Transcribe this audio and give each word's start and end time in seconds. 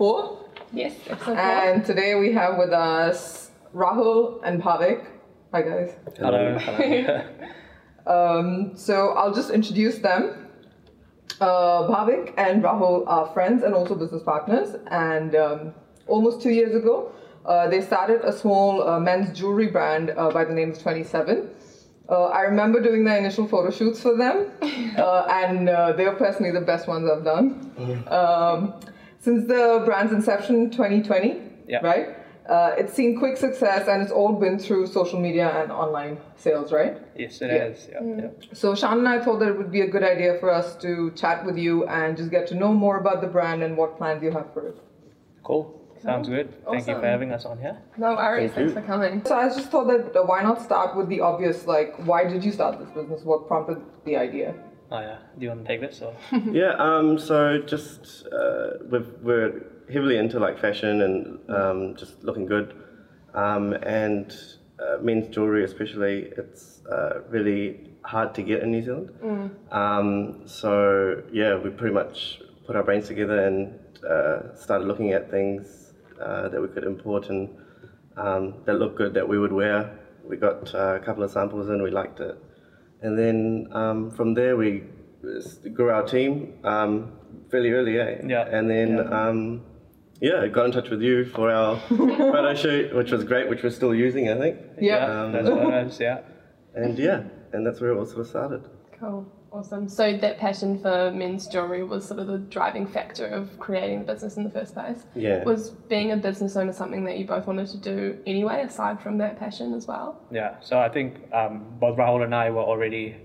four. 0.00 0.48
Yes, 0.72 0.94
episode 1.08 1.24
four. 1.24 1.36
And 1.36 1.84
today 1.84 2.14
we 2.14 2.32
have 2.32 2.56
with 2.56 2.72
us 2.72 3.50
Rahul 3.74 4.40
and 4.42 4.62
Bhavik. 4.62 5.04
Hi 5.52 5.60
guys. 5.60 5.90
Hello. 6.16 6.58
Hello. 6.58 7.24
Um, 8.06 8.72
so 8.74 9.10
I'll 9.10 9.34
just 9.34 9.50
introduce 9.50 9.98
them. 9.98 10.48
Uh, 11.38 11.86
Bhavik 11.90 12.32
and 12.38 12.62
Rahul 12.62 13.04
are 13.06 13.26
friends 13.34 13.62
and 13.62 13.74
also 13.74 13.94
business 13.94 14.22
partners. 14.22 14.74
And 14.90 15.36
um, 15.36 15.74
almost 16.06 16.40
two 16.40 16.48
years 16.48 16.74
ago, 16.74 17.12
uh, 17.44 17.68
they 17.68 17.82
started 17.82 18.22
a 18.24 18.32
small 18.32 18.88
uh, 18.88 18.98
men's 18.98 19.38
jewelry 19.38 19.66
brand 19.66 20.14
uh, 20.16 20.30
by 20.30 20.44
the 20.44 20.54
name 20.54 20.70
of 20.70 20.78
27. 20.82 21.50
Uh, 22.08 22.24
I 22.24 22.40
remember 22.40 22.80
doing 22.80 23.04
the 23.04 23.16
initial 23.16 23.46
photo 23.46 23.70
shoots 23.70 24.00
for 24.00 24.16
them, 24.16 24.50
uh, 24.98 25.26
and 25.30 25.68
uh, 25.68 25.92
they 25.92 26.06
are 26.06 26.16
personally 26.16 26.52
the 26.52 26.62
best 26.62 26.88
ones 26.88 27.08
I've 27.08 27.22
done. 27.22 27.70
Um, 28.08 28.80
since 29.20 29.46
the 29.46 29.82
brand's 29.84 30.12
inception, 30.12 30.70
2020, 30.70 31.40
Yeah. 31.68 31.78
right? 31.86 32.16
Uh, 32.48 32.74
it's 32.76 32.92
seen 32.92 33.16
quick 33.18 33.36
success, 33.36 33.86
and 33.86 34.02
it's 34.02 34.10
all 34.10 34.32
been 34.32 34.58
through 34.58 34.86
social 34.86 35.20
media 35.20 35.48
and 35.62 35.70
online 35.70 36.18
sales, 36.36 36.72
right? 36.72 36.94
yes, 37.16 37.40
it 37.42 37.50
Yeah. 37.50 37.64
is. 37.70 37.88
Yeah, 37.92 38.00
yeah. 38.22 38.28
So 38.60 38.74
Sian 38.74 38.98
and 38.98 39.08
I 39.08 39.18
thought 39.24 39.38
that 39.40 39.48
it 39.52 39.56
would 39.60 39.70
be 39.70 39.82
a 39.82 39.90
good 39.94 40.02
idea 40.02 40.32
for 40.40 40.50
us 40.50 40.74
to 40.84 40.90
chat 41.12 41.44
with 41.46 41.56
you 41.56 41.86
and 41.86 42.16
just 42.16 42.30
get 42.30 42.44
to 42.48 42.54
know 42.62 42.72
more 42.72 42.96
about 42.98 43.20
the 43.20 43.28
brand 43.36 43.62
and 43.62 43.76
what 43.76 43.96
plans 43.98 44.20
you 44.24 44.32
have 44.32 44.48
for 44.54 44.62
it. 44.70 44.76
Cool. 45.44 45.64
Sounds 46.02 46.28
good. 46.28 46.48
Thank 46.64 46.88
you 46.88 46.94
for 46.98 47.06
having 47.06 47.30
us 47.30 47.44
on 47.44 47.58
here. 47.58 47.76
no 47.98 48.14
worries, 48.14 48.50
Thank 48.52 48.54
thanks 48.54 48.74
you. 48.74 48.80
for 48.80 48.86
coming. 48.86 49.22
So 49.26 49.34
I 49.36 49.48
just 49.48 49.68
thought 49.70 49.86
that 49.92 50.16
uh, 50.18 50.22
why 50.30 50.42
not 50.42 50.60
start 50.62 50.96
with 50.96 51.08
the 51.08 51.20
obvious, 51.20 51.66
like 51.66 51.90
why 52.10 52.24
did 52.24 52.42
you 52.42 52.52
start 52.52 52.78
this 52.80 52.88
business? 52.98 53.22
What 53.22 53.46
prompted 53.46 53.78
the 54.06 54.16
idea? 54.16 54.54
Oh 54.90 54.98
yeah. 54.98 55.18
Do 55.38 55.42
you 55.44 55.50
want 55.50 55.60
to 55.64 55.68
take 55.72 55.82
this 55.86 56.00
or? 56.02 56.12
Yeah, 56.62 56.72
um, 56.86 57.18
so 57.18 57.58
just 57.74 58.26
uh, 58.32 58.38
we've, 58.38 58.49
we're 59.22 59.66
heavily 59.92 60.16
into 60.18 60.38
like 60.38 60.58
fashion 60.58 61.02
and 61.02 61.50
um, 61.50 61.96
just 61.96 62.22
looking 62.22 62.46
good, 62.46 62.74
um, 63.34 63.72
and 63.72 64.34
uh, 64.78 64.98
men's 65.02 65.34
jewelry 65.34 65.64
especially. 65.64 66.32
It's 66.36 66.80
uh, 66.86 67.20
really 67.28 67.90
hard 68.02 68.34
to 68.34 68.42
get 68.42 68.62
in 68.62 68.70
New 68.70 68.82
Zealand. 68.82 69.10
Um, 69.70 70.42
so 70.46 71.22
yeah, 71.32 71.56
we 71.56 71.70
pretty 71.70 71.94
much 71.94 72.40
put 72.66 72.76
our 72.76 72.82
brains 72.82 73.08
together 73.08 73.46
and 73.46 73.78
uh, 74.04 74.54
started 74.56 74.86
looking 74.86 75.12
at 75.12 75.30
things 75.30 75.92
uh, 76.20 76.48
that 76.48 76.60
we 76.60 76.68
could 76.68 76.84
import 76.84 77.28
and 77.28 77.48
um, 78.16 78.54
that 78.64 78.74
looked 78.74 78.96
good 78.96 79.14
that 79.14 79.28
we 79.28 79.38
would 79.38 79.52
wear. 79.52 79.98
We 80.24 80.36
got 80.36 80.74
uh, 80.74 80.94
a 80.94 81.00
couple 81.00 81.22
of 81.22 81.30
samples 81.30 81.68
and 81.68 81.82
we 81.82 81.90
liked 81.90 82.20
it. 82.20 82.36
And 83.02 83.18
then 83.18 83.68
um, 83.72 84.10
from 84.10 84.34
there 84.34 84.56
we 84.56 84.84
grew 85.74 85.90
our 85.90 86.02
team 86.02 86.54
um, 86.64 87.12
fairly 87.50 87.70
early, 87.72 87.98
eh? 87.98 88.20
Yeah. 88.26 88.46
And 88.50 88.68
then 88.70 88.96
Yeah. 88.96 89.28
um, 89.28 89.62
yeah, 90.20 90.46
got 90.48 90.66
in 90.66 90.72
touch 90.72 90.90
with 90.90 91.00
you 91.00 91.24
for 91.24 91.50
our 91.50 91.76
photo 91.88 92.54
shoot, 92.54 92.94
which 92.94 93.10
was 93.10 93.24
great, 93.24 93.48
which 93.48 93.62
we're 93.62 93.70
still 93.70 93.94
using, 93.94 94.28
I 94.28 94.38
think. 94.38 94.58
Yeah. 94.78 95.06
Um, 95.06 95.32
That's 95.32 95.48
what 95.48 95.72
it 95.74 95.86
is. 95.86 96.00
Yeah. 96.00 96.20
And 96.72 96.96
yeah, 96.96 97.24
and 97.52 97.66
that's 97.66 97.80
where 97.80 97.90
it 97.90 97.98
all 97.98 98.06
sort 98.06 98.20
of 98.20 98.28
started. 98.28 98.68
Cool, 98.96 99.26
awesome. 99.50 99.88
So 99.88 100.16
that 100.18 100.38
passion 100.38 100.78
for 100.78 101.10
men's 101.10 101.48
jewelry 101.48 101.82
was 101.82 102.06
sort 102.06 102.20
of 102.20 102.28
the 102.28 102.38
driving 102.38 102.86
factor 102.86 103.26
of 103.26 103.58
creating 103.58 103.98
the 104.04 104.12
business 104.12 104.36
in 104.36 104.44
the 104.44 104.50
first 104.50 104.74
place. 104.74 105.02
Yeah. 105.16 105.42
Was 105.42 105.70
being 105.70 106.12
a 106.12 106.16
business 106.16 106.54
owner 106.54 106.72
something 106.72 107.04
that 107.06 107.18
you 107.18 107.26
both 107.26 107.48
wanted 107.48 107.66
to 107.70 107.78
do 107.78 108.18
anyway, 108.24 108.62
aside 108.62 109.02
from 109.02 109.18
that 109.18 109.36
passion 109.36 109.74
as 109.74 109.88
well? 109.88 110.20
Yeah. 110.30 110.60
So 110.60 110.78
I 110.78 110.88
think 110.88 111.16
um, 111.34 111.64
both 111.80 111.98
Rahul 111.98 112.22
and 112.22 112.32
I 112.36 112.50
were 112.50 112.62
already 112.62 113.16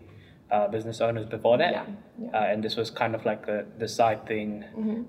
uh, 0.52 0.68
business 0.68 1.02
owners 1.02 1.26
before 1.26 1.58
that. 1.58 1.72
Yeah, 1.74 1.86
yeah. 2.22 2.40
Uh, 2.40 2.44
and 2.46 2.64
this 2.64 2.76
was 2.76 2.90
kind 2.90 3.16
of 3.16 3.26
like 3.26 3.46
the, 3.46 3.66
the 3.80 3.88
side 3.88 4.26
thing 4.28 4.64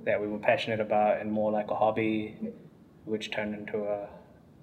that 0.04 0.20
we 0.20 0.26
were 0.26 0.38
passionate 0.38 0.80
about 0.80 1.20
and 1.20 1.30
more 1.30 1.52
like 1.52 1.70
a 1.70 1.74
hobby, 1.74 2.36
which 3.04 3.30
turned 3.30 3.54
into 3.54 3.84
a 3.84 4.08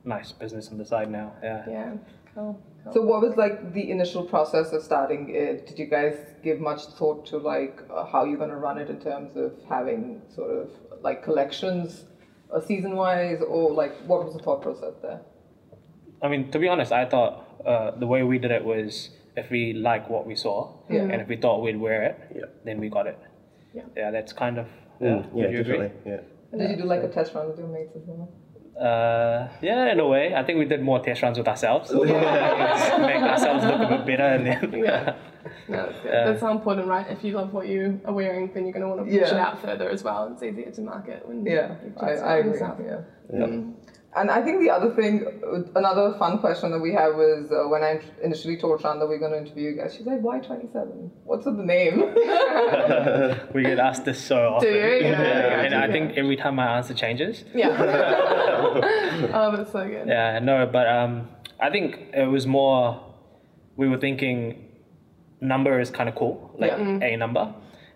nice 0.04 0.32
business 0.32 0.70
on 0.70 0.78
the 0.78 0.86
side 0.86 1.10
now. 1.10 1.34
Yeah. 1.44 1.64
Yeah, 1.70 1.94
cool. 2.34 2.62
cool. 2.84 2.94
So 2.94 3.02
what 3.02 3.22
was 3.22 3.38
like 3.38 3.74
the 3.74 3.92
initial 3.92 4.24
process 4.24 4.74
of 4.74 4.84
starting 4.84 5.34
it? 5.34 5.68
Did 5.68 5.80
you 5.80 5.86
guys 5.86 6.16
give 6.44 6.60
much 6.60 6.86
thought 6.98 7.26
to 7.28 7.38
like 7.38 7.82
uh, 7.90 8.06
how 8.06 8.26
you're 8.26 8.40
gonna 8.40 8.58
run 8.58 8.78
it 8.78 8.90
in 8.90 9.00
terms 9.00 9.38
of 9.38 9.54
having 9.70 10.22
sort 10.34 10.52
of 10.52 10.70
like 11.02 11.24
collections, 11.24 12.06
uh, 12.54 12.60
season 12.60 12.96
wise, 12.96 13.42
or 13.42 13.72
like 13.72 13.96
what 14.08 14.24
was 14.26 14.34
the 14.34 14.42
thought 14.42 14.62
process 14.62 14.94
there? 15.02 15.22
I 16.22 16.30
mean, 16.30 16.52
to 16.52 16.60
be 16.60 16.68
honest, 16.68 16.92
I 16.92 17.06
thought 17.06 17.62
uh, 17.66 17.92
the 17.92 18.08
way 18.08 18.24
we 18.24 18.38
did 18.40 18.52
it 18.52 18.64
was 18.64 19.10
if 19.36 19.50
we 19.50 19.74
like 19.74 20.10
what 20.10 20.26
we 20.28 20.36
saw 20.36 20.70
Yeah. 20.90 21.02
and 21.02 21.22
if 21.22 21.28
we 21.28 21.38
thought 21.38 21.62
we'd 21.62 21.80
wear 21.80 22.04
it, 22.04 22.18
Yeah. 22.36 22.46
then 22.66 22.80
we 22.80 22.90
got 22.90 23.08
it. 23.08 23.18
Yeah. 23.74 23.84
Yeah, 23.98 24.12
that's 24.12 24.34
kind 24.34 24.58
of. 24.60 24.68
Mm, 24.68 24.72
Yeah, 25.02 25.10
yeah, 25.10 25.22
would 25.34 25.52
you 25.54 25.60
agree? 25.62 25.78
definitely. 25.78 26.12
Yeah. 26.12 26.58
Did 26.58 26.70
you 26.72 26.78
do 26.78 26.84
like 26.84 27.04
a 27.04 27.08
test 27.10 27.34
run 27.34 27.48
with 27.50 27.58
your 27.58 27.68
mates 27.68 27.96
as 27.96 28.04
well? 28.06 28.30
Uh, 28.80 29.48
yeah, 29.62 29.92
in 29.92 30.00
a 30.00 30.08
way. 30.08 30.34
I 30.36 30.44
think 30.44 30.58
we 30.60 30.66
did 30.66 30.82
more 30.82 31.00
test 31.00 31.22
runs 31.22 31.38
with 31.38 31.48
ourselves. 31.48 31.90
Just 31.90 32.04
make 33.12 33.22
ourselves 33.22 33.64
look 33.66 33.82
a 33.82 33.88
bit 33.98 34.06
better 34.06 34.24
and 34.36 34.46
then. 34.48 34.74
Yeah. 34.86 35.16
No, 35.68 35.78
that's 35.86 36.00
good. 36.02 36.12
Yeah. 36.14 36.26
That's 36.26 36.40
so 36.40 36.50
important, 36.52 36.88
right? 36.88 37.06
If 37.10 37.24
you 37.24 37.34
love 37.34 37.54
what 37.54 37.68
you 37.68 38.00
are 38.06 38.14
wearing, 38.14 38.52
then 38.54 38.64
you're 38.66 38.74
going 38.74 38.84
to 38.84 38.88
want 38.90 39.00
to 39.02 39.06
push 39.06 39.30
Yeah. 39.30 39.36
it 39.36 39.40
out 39.48 39.62
further 39.62 39.90
as 39.90 40.02
well. 40.04 40.30
It's 40.32 40.42
easier 40.44 40.72
to 40.72 40.82
market 40.82 41.28
when 41.28 41.46
Yeah, 41.46 41.76
you've 41.84 41.98
I, 41.98 42.12
I 42.16 42.38
agree. 42.38 42.52
yourself. 42.52 42.80
Yeah. 42.82 43.02
And 44.16 44.30
I 44.30 44.44
think 44.44 44.62
the 44.62 44.70
other 44.70 44.94
thing, 44.94 45.26
another 45.76 46.14
fun 46.20 46.38
question 46.38 46.70
that 46.72 46.80
we 46.80 46.94
have 46.94 47.16
was 47.16 47.52
uh, 47.52 47.68
when 47.68 47.84
I 47.84 48.00
initially 48.24 48.58
told 48.58 48.80
Sian 48.82 49.00
that 49.00 49.08
we're 49.08 49.18
going 49.18 49.32
to 49.32 49.38
interview 49.40 49.72
you 49.72 49.76
guys, 49.76 49.96
she's 49.96 50.06
like, 50.06 50.20
why 50.22 50.40
27? 50.40 51.12
What's 51.24 51.46
with 51.46 51.58
the 51.58 51.64
name? 51.64 52.00
We 53.54 53.64
get 53.64 53.80
asked 53.80 54.06
this 54.06 54.20
so 54.24 54.54
often. 54.54 54.70
Do 54.70 54.76
you? 54.76 54.84
Yeah, 55.02 55.22
Yeah, 55.22 55.62
and. 55.62 55.74
I 55.76 55.92
think 55.92 56.18
every 56.18 56.36
time 56.36 56.56
my 56.56 56.78
answer 56.78 56.94
changes. 56.94 57.44
Yeah. 57.54 57.70
oh, 59.34 59.56
that's 59.56 59.72
so 59.72 59.88
good. 59.88 60.08
Yeah, 60.08 60.40
no, 60.40 60.66
but 60.66 60.88
um, 60.88 61.28
I 61.60 61.70
think 61.70 62.10
it 62.14 62.28
was 62.28 62.46
more. 62.48 63.04
We 63.76 63.88
were 63.90 63.98
thinking, 63.98 64.70
number 65.42 65.80
is 65.80 65.90
kind 65.90 66.08
of 66.10 66.16
cool, 66.16 66.52
like 66.58 66.72
Yeah. 66.72 67.00
a 67.02 67.18
number, 67.18 67.54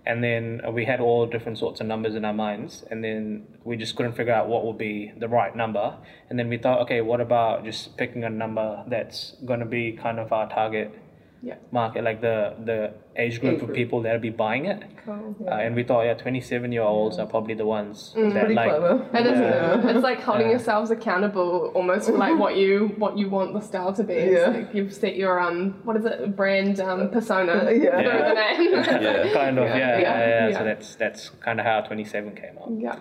and 0.08 0.24
then 0.24 0.62
we 0.72 0.86
had 0.86 1.02
all 1.02 1.26
different 1.26 1.58
sorts 1.58 1.82
of 1.82 1.86
numbers 1.86 2.16
in 2.16 2.24
our 2.24 2.34
minds, 2.34 2.86
and 2.90 3.04
then 3.04 3.46
we 3.66 3.76
just 3.76 3.98
couldn't 3.98 4.14
figure 4.14 4.34
out 4.34 4.48
what 4.48 4.66
would 4.66 4.78
be 4.78 5.12
the 5.18 5.28
right 5.28 5.54
number, 5.54 5.98
and 6.30 6.40
then 6.40 6.48
we 6.48 6.58
thought, 6.58 6.80
okay, 6.80 7.02
what 7.02 7.20
about 7.20 7.66
just 7.66 7.98
picking 7.98 8.24
a 8.24 8.30
number 8.30 8.86
that's 8.88 9.34
going 9.46 9.60
to 9.60 9.66
be 9.66 9.92
kind 9.92 10.18
of 10.18 10.32
our 10.32 10.48
target 10.48 10.98
Yeah. 11.44 11.56
market, 11.72 12.04
like 12.04 12.20
the 12.22 12.56
the 12.66 12.94
age 13.16 13.40
group 13.42 13.58
Age 13.58 13.70
of 13.70 13.74
people 13.76 14.02
that'll 14.02 14.20
be 14.20 14.32
buying 14.32 14.66
it. 14.66 14.84
Cool. 15.06 15.36
Uh, 15.48 15.52
and 15.56 15.76
we 15.76 15.84
thought, 15.84 16.04
yeah, 16.04 16.16
27 16.16 16.72
year 16.72 16.82
olds 16.82 17.20
are 17.20 17.28
probably 17.28 17.54
the 17.54 17.66
ones 17.66 18.14
that 18.16 18.52
like. 18.52 18.70
clever. 18.70 19.08
It 19.14 19.26
is. 19.28 19.40
Yeah. 19.40 19.88
It's 19.90 20.04
like 20.04 20.22
holding 20.22 20.48
Yeah. 20.48 20.52
yourselves 20.58 20.90
accountable, 20.92 21.72
almost 21.76 22.08
for 22.10 22.18
like 22.18 22.38
what 22.40 22.56
you 22.58 22.88
what 22.98 23.18
you 23.18 23.30
want 23.30 23.54
the 23.54 23.62
style 23.62 23.94
to 23.94 24.04
be. 24.04 24.16
Yeah. 24.16 24.48
like 24.48 24.74
you've 24.74 24.94
set 24.94 25.16
your 25.16 25.40
um 25.40 25.80
what 25.84 25.96
is 25.96 26.06
it 26.06 26.36
brand 26.36 26.80
um 26.80 27.10
persona 27.12 27.70
Yeah. 27.72 28.02
through 28.02 28.24
the 28.30 28.34
name. 28.34 28.74
Yeah. 29.04 29.34
Kind 29.34 29.60
of, 29.60 29.66
Yeah. 29.66 29.78
yeah, 29.78 29.98
yeah, 30.00 30.02
Yeah. 30.02 30.28
yeah. 30.28 30.48
Yeah. 30.50 30.58
So 30.58 30.64
that's 30.64 30.96
that's 30.96 31.30
kind 31.30 31.60
of 31.60 31.66
how 31.66 31.82
27 31.82 32.36
came 32.36 32.58
up. 32.58 32.70
yeah. 32.78 32.96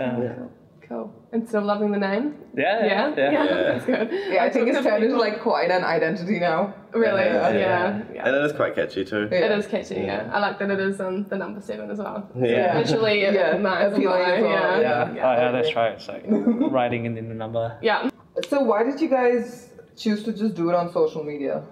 Uh, 0.00 0.46
Cool. 0.88 1.12
And 1.32 1.48
still 1.48 1.62
loving 1.62 1.90
the 1.92 1.98
name. 1.98 2.34
yeah, 2.54 2.84
Yeah. 2.84 3.14
yeah, 3.16 3.32
yeah. 3.32 3.46
That's 3.72 3.86
good. 3.86 4.10
Yeah, 4.30 4.44
I 4.44 4.50
think 4.50 4.68
it's 4.68 4.82
turned 4.82 5.04
into 5.04 5.16
like 5.16 5.40
quite 5.40 5.70
an 5.70 5.84
identity 5.84 6.38
now. 6.38 6.74
Really. 6.92 7.22
Yeah. 7.24 7.50
Yeah. 7.50 8.02
Yeah. 8.12 8.26
And 8.26 8.36
it 8.36 8.44
is 8.44 8.52
quite 8.52 8.74
catchy 8.74 9.04
too. 9.04 9.28
Yeah. 9.30 9.38
It 9.46 9.58
is 9.58 9.66
catchy, 9.66 9.94
yeah. 9.96 10.28
I 10.32 10.38
like 10.40 10.58
that 10.58 10.70
it 10.70 10.80
is 10.80 11.00
um, 11.00 11.24
the 11.28 11.36
number 11.36 11.60
seven 11.60 11.90
as 11.90 11.98
well. 11.98 12.28
Yeah. 12.36 12.78
Visually, 12.82 13.22
it 13.22 13.34
Yeah, 13.34 13.56
nice 13.56 13.92
as 13.92 13.98
well, 13.98 14.18
yeah. 14.18 14.80
yeah. 14.80 15.08
Oh 15.10 15.14
yeah, 15.14 15.50
that's 15.52 15.74
right. 15.74 15.92
It's 15.92 16.08
like 16.08 16.24
writing 16.28 17.06
in 17.06 17.14
the 17.14 17.22
number. 17.34 17.78
Yeah. 17.80 18.10
So 18.48 18.60
why 18.60 18.82
did 18.82 19.00
you 19.00 19.08
guys 19.08 19.70
choose 19.96 20.22
to 20.24 20.32
just 20.32 20.54
do 20.54 20.68
it 20.68 20.74
on 20.74 20.92
social 20.92 21.22
media? 21.24 21.62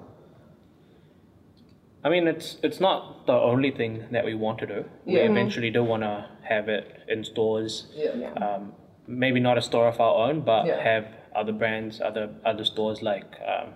I 2.03 2.09
mean, 2.09 2.27
it's 2.27 2.57
it's 2.63 2.81
not 2.81 3.27
the 3.27 3.35
only 3.35 3.71
thing 3.71 4.07
that 4.13 4.25
we 4.25 4.35
want 4.35 4.59
to 4.61 4.67
do. 4.67 4.85
We 5.05 5.17
eventually 5.17 5.71
do 5.71 5.85
want 5.85 6.03
to 6.03 6.27
have 6.49 6.69
it 6.71 7.03
in 7.09 7.25
stores. 7.25 7.89
Yeah. 7.95 8.15
Yeah. 8.15 8.33
Um, 8.33 8.73
maybe 9.11 9.41
not 9.41 9.59
a 9.59 9.63
store 9.63 9.89
of 9.89 10.01
our 10.01 10.29
own, 10.29 10.41
but 10.41 10.67
Yeah. 10.67 10.81
have 10.83 11.07
other 11.35 11.53
brands, 11.53 12.01
other 12.01 12.29
other 12.45 12.65
stores 12.65 13.03
like 13.03 13.27
um, 13.47 13.69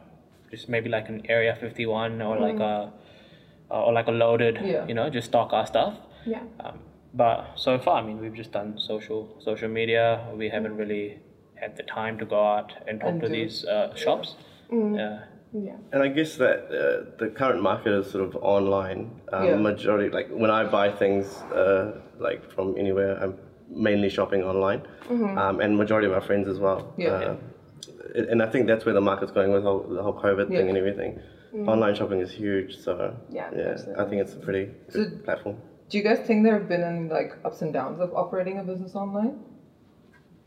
just 0.50 0.68
maybe 0.68 0.88
like 0.88 1.08
an 1.08 1.22
Area 1.28 1.54
51 1.60 2.22
or 2.22 2.38
like 2.38 2.60
a 2.60 2.92
or 3.70 3.92
like 3.92 4.06
a 4.06 4.12
loaded. 4.12 4.56
Mm. 4.56 4.72
Yeah. 4.72 4.86
You 4.86 4.94
know, 4.94 5.10
just 5.10 5.28
stock 5.28 5.52
our 5.52 5.66
stuff. 5.66 5.94
Yeah. 6.26 6.42
Um, 6.60 6.78
but 7.12 7.52
so 7.56 7.78
far, 7.78 8.02
I 8.02 8.06
mean, 8.06 8.18
we've 8.20 8.34
just 8.34 8.52
done 8.52 8.78
social 8.78 9.28
social 9.40 9.68
media. 9.68 10.26
We 10.36 10.48
haven't 10.48 10.76
really 10.76 11.18
had 11.54 11.76
the 11.76 11.82
time 11.84 12.18
to 12.18 12.24
go 12.24 12.40
out 12.56 12.72
and 12.88 13.00
talk 13.00 13.10
And 13.10 13.20
to 13.20 13.28
do- 13.28 13.34
these 13.34 13.64
uh, 13.64 13.94
shops. 13.94 14.34
Yeah. 14.70 15.24
Yeah. 15.52 15.76
And 15.92 16.02
I 16.02 16.08
guess 16.08 16.36
that 16.36 16.58
uh, 16.66 17.16
the 17.18 17.28
current 17.28 17.62
market 17.62 17.92
is 17.92 18.10
sort 18.10 18.24
of 18.28 18.34
online. 18.42 19.20
Um, 19.32 19.44
Yeah. 19.44 19.56
Majority, 19.56 20.10
like 20.10 20.28
when 20.30 20.50
I 20.50 20.64
buy 20.64 20.90
things, 20.90 21.26
uh, 21.62 22.00
like 22.18 22.40
from 22.54 22.74
anywhere, 22.76 23.16
I'm 23.22 23.34
mainly 23.68 24.08
shopping 24.08 24.42
online, 24.42 24.82
um, 25.10 25.60
and 25.60 25.76
majority 25.76 26.06
of 26.06 26.12
our 26.12 26.20
friends 26.20 26.48
as 26.48 26.58
well. 26.58 26.80
Mm-hmm. 26.82 27.00
Yeah. 27.02 27.08
Uh, 27.08 27.36
it- 28.14 28.28
and 28.28 28.42
I 28.42 28.46
think 28.46 28.66
that's 28.66 28.84
where 28.84 28.94
the 28.94 29.00
market's 29.00 29.32
going 29.32 29.52
with 29.52 29.62
whole, 29.64 29.80
the 29.80 30.02
whole 30.02 30.14
COVID 30.14 30.50
Yeah. 30.50 30.58
thing 30.58 30.68
and 30.68 30.78
everything. 30.78 31.20
Online 31.66 31.94
shopping 31.94 32.18
is 32.20 32.32
huge, 32.32 32.76
so 32.78 33.14
Yeah, 33.30 33.48
yeah, 33.56 33.62
absolutely. 33.70 34.04
I 34.04 34.08
think 34.08 34.22
it's 34.22 34.34
a 34.34 34.38
pretty 34.38 34.70
good 34.92 35.10
So- 35.18 35.24
platform. 35.24 35.56
Do 35.88 35.98
you 35.98 36.02
guys 36.04 36.18
think 36.20 36.42
there 36.44 36.54
have 36.58 36.68
been 36.68 36.82
any 36.82 37.08
like 37.08 37.34
ups 37.44 37.62
and 37.62 37.72
downs 37.72 38.00
of 38.00 38.12
operating 38.14 38.58
a 38.58 38.64
business 38.64 38.94
online? 38.96 39.38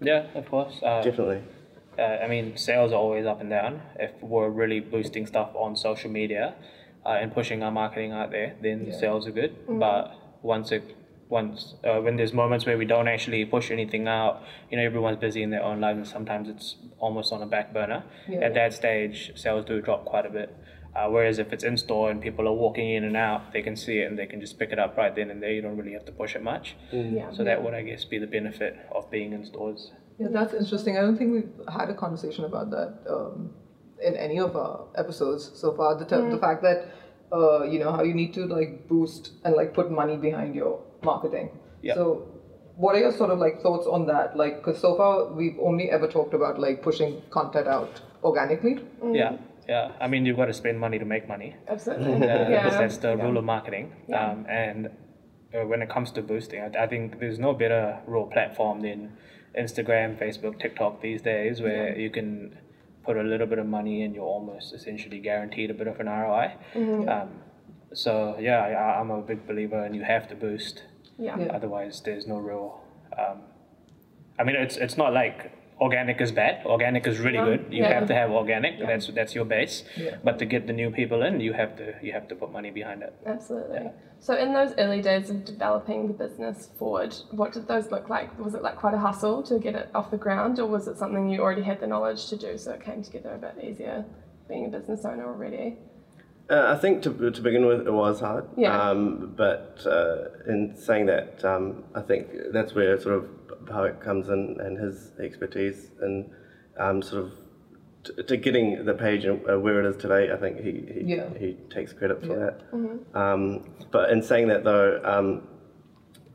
Yeah, 0.01 0.25
of 0.35 0.49
course. 0.49 0.79
Uh, 0.83 1.01
Definitely. 1.01 1.41
uh, 1.97 2.01
I 2.01 2.27
mean, 2.27 2.57
sales 2.57 2.91
are 2.91 2.95
always 2.99 3.25
up 3.25 3.39
and 3.41 3.49
down. 3.49 3.81
If 3.99 4.11
we're 4.21 4.49
really 4.49 4.79
boosting 4.79 5.25
stuff 5.25 5.49
on 5.55 5.75
social 5.75 6.09
media 6.11 6.55
uh, 7.05 7.09
and 7.21 7.33
pushing 7.33 7.63
our 7.63 7.71
marketing 7.71 8.11
out 8.11 8.31
there, 8.31 8.55
then 8.61 8.85
Yeah. 8.87 8.93
sales 8.93 9.27
are 9.27 9.31
good. 9.31 9.55
But 9.69 10.11
once 10.41 10.71
it 10.71 10.83
once 11.29 11.75
uh, 11.83 11.99
when 11.99 12.15
there's 12.15 12.33
moments 12.33 12.65
where 12.65 12.77
we 12.77 12.85
don't 12.85 13.07
actually 13.07 13.43
push 13.45 13.71
anything 13.71 14.07
out, 14.07 14.43
you 14.69 14.77
know, 14.77 14.83
everyone's 14.83 15.17
busy 15.17 15.43
in 15.43 15.49
their 15.49 15.63
own 15.63 15.81
lives, 15.81 15.97
and 15.97 16.07
sometimes 16.07 16.49
it's 16.49 16.75
almost 16.99 17.33
on 17.33 17.41
a 17.41 17.45
back 17.45 17.73
burner. 17.73 18.03
Yeah. 18.27 18.39
At 18.39 18.53
that 18.53 18.73
stage, 18.73 19.31
sales 19.35 19.65
do 19.65 19.81
drop 19.81 20.05
quite 20.05 20.25
a 20.25 20.29
bit. 20.29 20.55
Uh, 20.95 21.07
whereas 21.09 21.37
if 21.37 21.53
it's 21.53 21.63
in 21.63 21.77
store 21.77 22.09
and 22.09 22.19
people 22.19 22.47
are 22.47 22.53
walking 22.53 22.89
in 22.89 23.03
and 23.03 23.15
out, 23.15 23.53
they 23.53 23.61
can 23.61 23.75
see 23.75 23.99
it 23.99 24.05
and 24.09 24.17
they 24.17 24.25
can 24.25 24.41
just 24.41 24.57
pick 24.57 24.71
it 24.71 24.79
up 24.79 24.97
right 24.97 25.15
then 25.15 25.29
and 25.29 25.43
there. 25.43 25.51
You 25.51 25.61
don't 25.61 25.77
really 25.77 25.93
have 25.93 26.05
to 26.05 26.11
push 26.11 26.35
it 26.35 26.41
much. 26.41 26.75
Yeah. 26.91 27.29
So 27.31 27.43
that 27.43 27.63
would, 27.63 27.75
I 27.75 27.83
guess, 27.83 28.03
be 28.03 28.17
the 28.17 28.25
benefit 28.25 28.75
of 28.95 29.11
being 29.11 29.31
in 29.31 29.45
stores. 29.45 29.91
Yeah, 30.17 30.29
that's 30.31 30.55
interesting. 30.55 30.97
I 30.97 31.01
don't 31.01 31.15
think 31.15 31.33
we've 31.33 31.67
had 31.71 31.91
a 31.91 31.93
conversation 31.93 32.45
about 32.45 32.71
that 32.71 32.97
um, 33.07 33.51
in 34.03 34.15
any 34.15 34.39
of 34.39 34.55
our 34.55 34.87
episodes 34.95 35.51
so 35.53 35.75
far. 35.75 35.99
The, 35.99 36.05
t- 36.05 36.29
the 36.31 36.39
fact 36.39 36.63
that 36.63 36.89
uh, 37.31 37.63
you 37.63 37.77
know 37.77 37.91
how 37.91 38.01
you 38.01 38.15
need 38.15 38.33
to 38.33 38.45
like 38.45 38.87
boost 38.87 39.33
and 39.43 39.53
like 39.55 39.75
put 39.75 39.91
money 39.91 40.17
behind 40.17 40.55
your 40.55 40.81
marketing. 41.03 41.49
Yeah. 41.81 41.95
So, 41.95 42.27
what 42.75 42.95
are 42.95 42.99
your 42.99 43.11
sort 43.11 43.31
of 43.31 43.39
like 43.39 43.61
thoughts 43.61 43.87
on 43.87 44.05
that? 44.07 44.37
Like, 44.37 44.57
because 44.63 44.79
so 44.79 44.95
far 44.95 45.31
we've 45.33 45.57
only 45.59 45.89
ever 45.89 46.07
talked 46.07 46.33
about 46.33 46.59
like 46.59 46.81
pushing 46.83 47.21
content 47.29 47.67
out 47.67 48.01
organically. 48.23 48.79
Yeah, 49.03 49.37
yeah. 49.67 49.91
I 49.99 50.07
mean, 50.07 50.25
you've 50.25 50.37
got 50.37 50.45
to 50.45 50.53
spend 50.53 50.79
money 50.79 50.99
to 50.99 51.05
make 51.05 51.27
money. 51.27 51.55
Absolutely. 51.67 52.13
uh, 52.13 52.19
yeah. 52.49 52.63
because 52.63 52.77
that's 52.79 52.97
the 52.97 53.15
yeah. 53.15 53.23
rule 53.23 53.37
of 53.37 53.43
marketing. 53.43 53.93
Yeah. 54.07 54.31
Um, 54.31 54.45
and 54.47 54.87
uh, 55.53 55.65
when 55.65 55.81
it 55.81 55.89
comes 55.89 56.11
to 56.11 56.21
boosting, 56.21 56.61
I, 56.61 56.83
I 56.83 56.87
think 56.87 57.19
there's 57.19 57.39
no 57.39 57.53
better 57.53 57.99
raw 58.05 58.25
platform 58.25 58.81
than 58.81 59.17
Instagram, 59.57 60.17
Facebook, 60.19 60.59
TikTok 60.59 61.01
these 61.01 61.21
days, 61.21 61.61
where 61.61 61.97
you 61.97 62.09
can 62.09 62.57
put 63.03 63.17
a 63.17 63.23
little 63.23 63.47
bit 63.47 63.57
of 63.57 63.65
money 63.65 64.03
and 64.03 64.13
you're 64.13 64.25
almost 64.25 64.73
essentially 64.73 65.19
guaranteed 65.19 65.71
a 65.71 65.73
bit 65.73 65.87
of 65.87 65.99
an 65.99 66.07
ROI. 66.07 66.53
Mm-hmm. 66.75 67.09
Um, 67.09 67.29
so 67.97 68.37
yeah, 68.39 68.59
I, 68.59 68.99
I'm 68.99 69.09
a 69.09 69.21
big 69.21 69.47
believer, 69.47 69.83
and 69.83 69.95
you 69.95 70.03
have 70.03 70.27
to 70.29 70.35
boost. 70.35 70.83
Yeah. 71.17 71.37
Yeah. 71.39 71.47
Otherwise, 71.57 72.01
there's 72.05 72.27
no 72.27 72.37
real. 72.37 72.79
Um, 73.17 73.41
I 74.39 74.43
mean, 74.43 74.55
it's 74.55 74.77
it's 74.77 74.97
not 74.97 75.13
like 75.13 75.51
organic 75.81 76.21
is 76.21 76.31
bad. 76.31 76.65
Organic 76.65 77.07
is 77.07 77.19
really 77.19 77.37
No, 77.39 77.45
good. 77.45 77.65
You 77.71 77.81
yeah. 77.83 77.93
have 77.99 78.07
to 78.07 78.13
have 78.13 78.29
organic. 78.29 78.79
That's 78.79 79.07
that's 79.07 79.33
your 79.33 79.45
base. 79.45 79.83
Yeah. 79.95 80.17
But 80.23 80.37
to 80.39 80.45
get 80.45 80.67
the 80.67 80.73
new 80.73 80.91
people 80.91 81.23
in, 81.23 81.39
you 81.39 81.53
have 81.53 81.75
to 81.77 81.95
you 82.03 82.11
have 82.13 82.27
to 82.27 82.35
put 82.35 82.51
money 82.51 82.69
behind 82.69 83.01
it. 83.01 83.15
Absolutely. 83.25 83.89
So, 84.19 84.35
in 84.35 84.53
those 84.53 84.73
early 84.77 85.01
days 85.01 85.29
of 85.29 85.45
developing 85.45 86.07
the 86.07 86.13
business 86.13 86.69
forward, 86.77 87.15
what 87.31 87.51
did 87.53 87.67
those 87.67 87.91
look 87.91 88.09
like? 88.09 88.37
Was 88.39 88.53
it 88.53 88.61
like 88.61 88.75
quite 88.75 88.93
a 88.93 88.99
hustle 88.99 89.41
to 89.43 89.59
get 89.59 89.75
it 89.75 89.89
off 89.95 90.11
the 90.11 90.17
ground, 90.17 90.59
or 90.59 90.67
was 90.67 90.87
it 90.87 90.97
something 90.97 91.29
you 91.29 91.41
already 91.41 91.63
had 91.63 91.79
the 91.79 91.87
knowledge 91.87 92.27
to 92.29 92.37
do, 92.37 92.57
so 92.57 92.71
it 92.73 92.81
came 92.83 93.01
together 93.03 93.33
a 93.33 93.37
bit 93.37 93.55
easier 93.63 94.05
being 94.47 94.65
a 94.65 94.69
business 94.69 95.03
owner 95.05 95.25
already? 95.25 95.77
Uh, 96.49 96.73
I 96.73 96.79
think 96.79 97.03
to, 97.03 97.31
to 97.31 97.41
begin 97.41 97.65
with, 97.65 97.85
it 97.87 97.91
was 97.91 98.21
hard. 98.21 98.45
Yeah. 98.55 98.89
Um, 98.89 99.33
but 99.35 99.81
uh, 99.85 100.29
in 100.47 100.75
saying 100.77 101.07
that, 101.07 101.43
um, 101.43 101.83
I 101.93 102.01
think 102.01 102.29
that's 102.53 102.73
where 102.73 102.99
sort 102.99 103.15
of 103.15 103.25
Bhavik 103.65 103.99
comes 104.01 104.29
in 104.29 104.57
and 104.61 104.77
his 104.77 105.11
expertise 105.19 105.91
and 105.99 106.29
um, 106.79 107.01
sort 107.01 107.25
of 107.25 107.31
t- 108.05 108.23
to 108.23 108.37
getting 108.37 108.85
the 108.85 108.93
page 108.93 109.25
uh, 109.25 109.59
where 109.59 109.83
it 109.83 109.85
is 109.89 109.97
today. 109.97 110.31
I 110.31 110.37
think 110.37 110.59
he 110.61 110.71
he, 110.71 111.01
Yeah. 111.15 111.27
he 111.37 111.57
takes 111.69 111.91
credit 111.91 112.21
for 112.21 112.27
Yeah. 112.27 112.51
that. 112.51 113.19
Um, 113.19 113.65
but 113.91 114.09
in 114.09 114.21
saying 114.21 114.47
that 114.47 114.63
though, 114.63 115.01
um, 115.03 115.47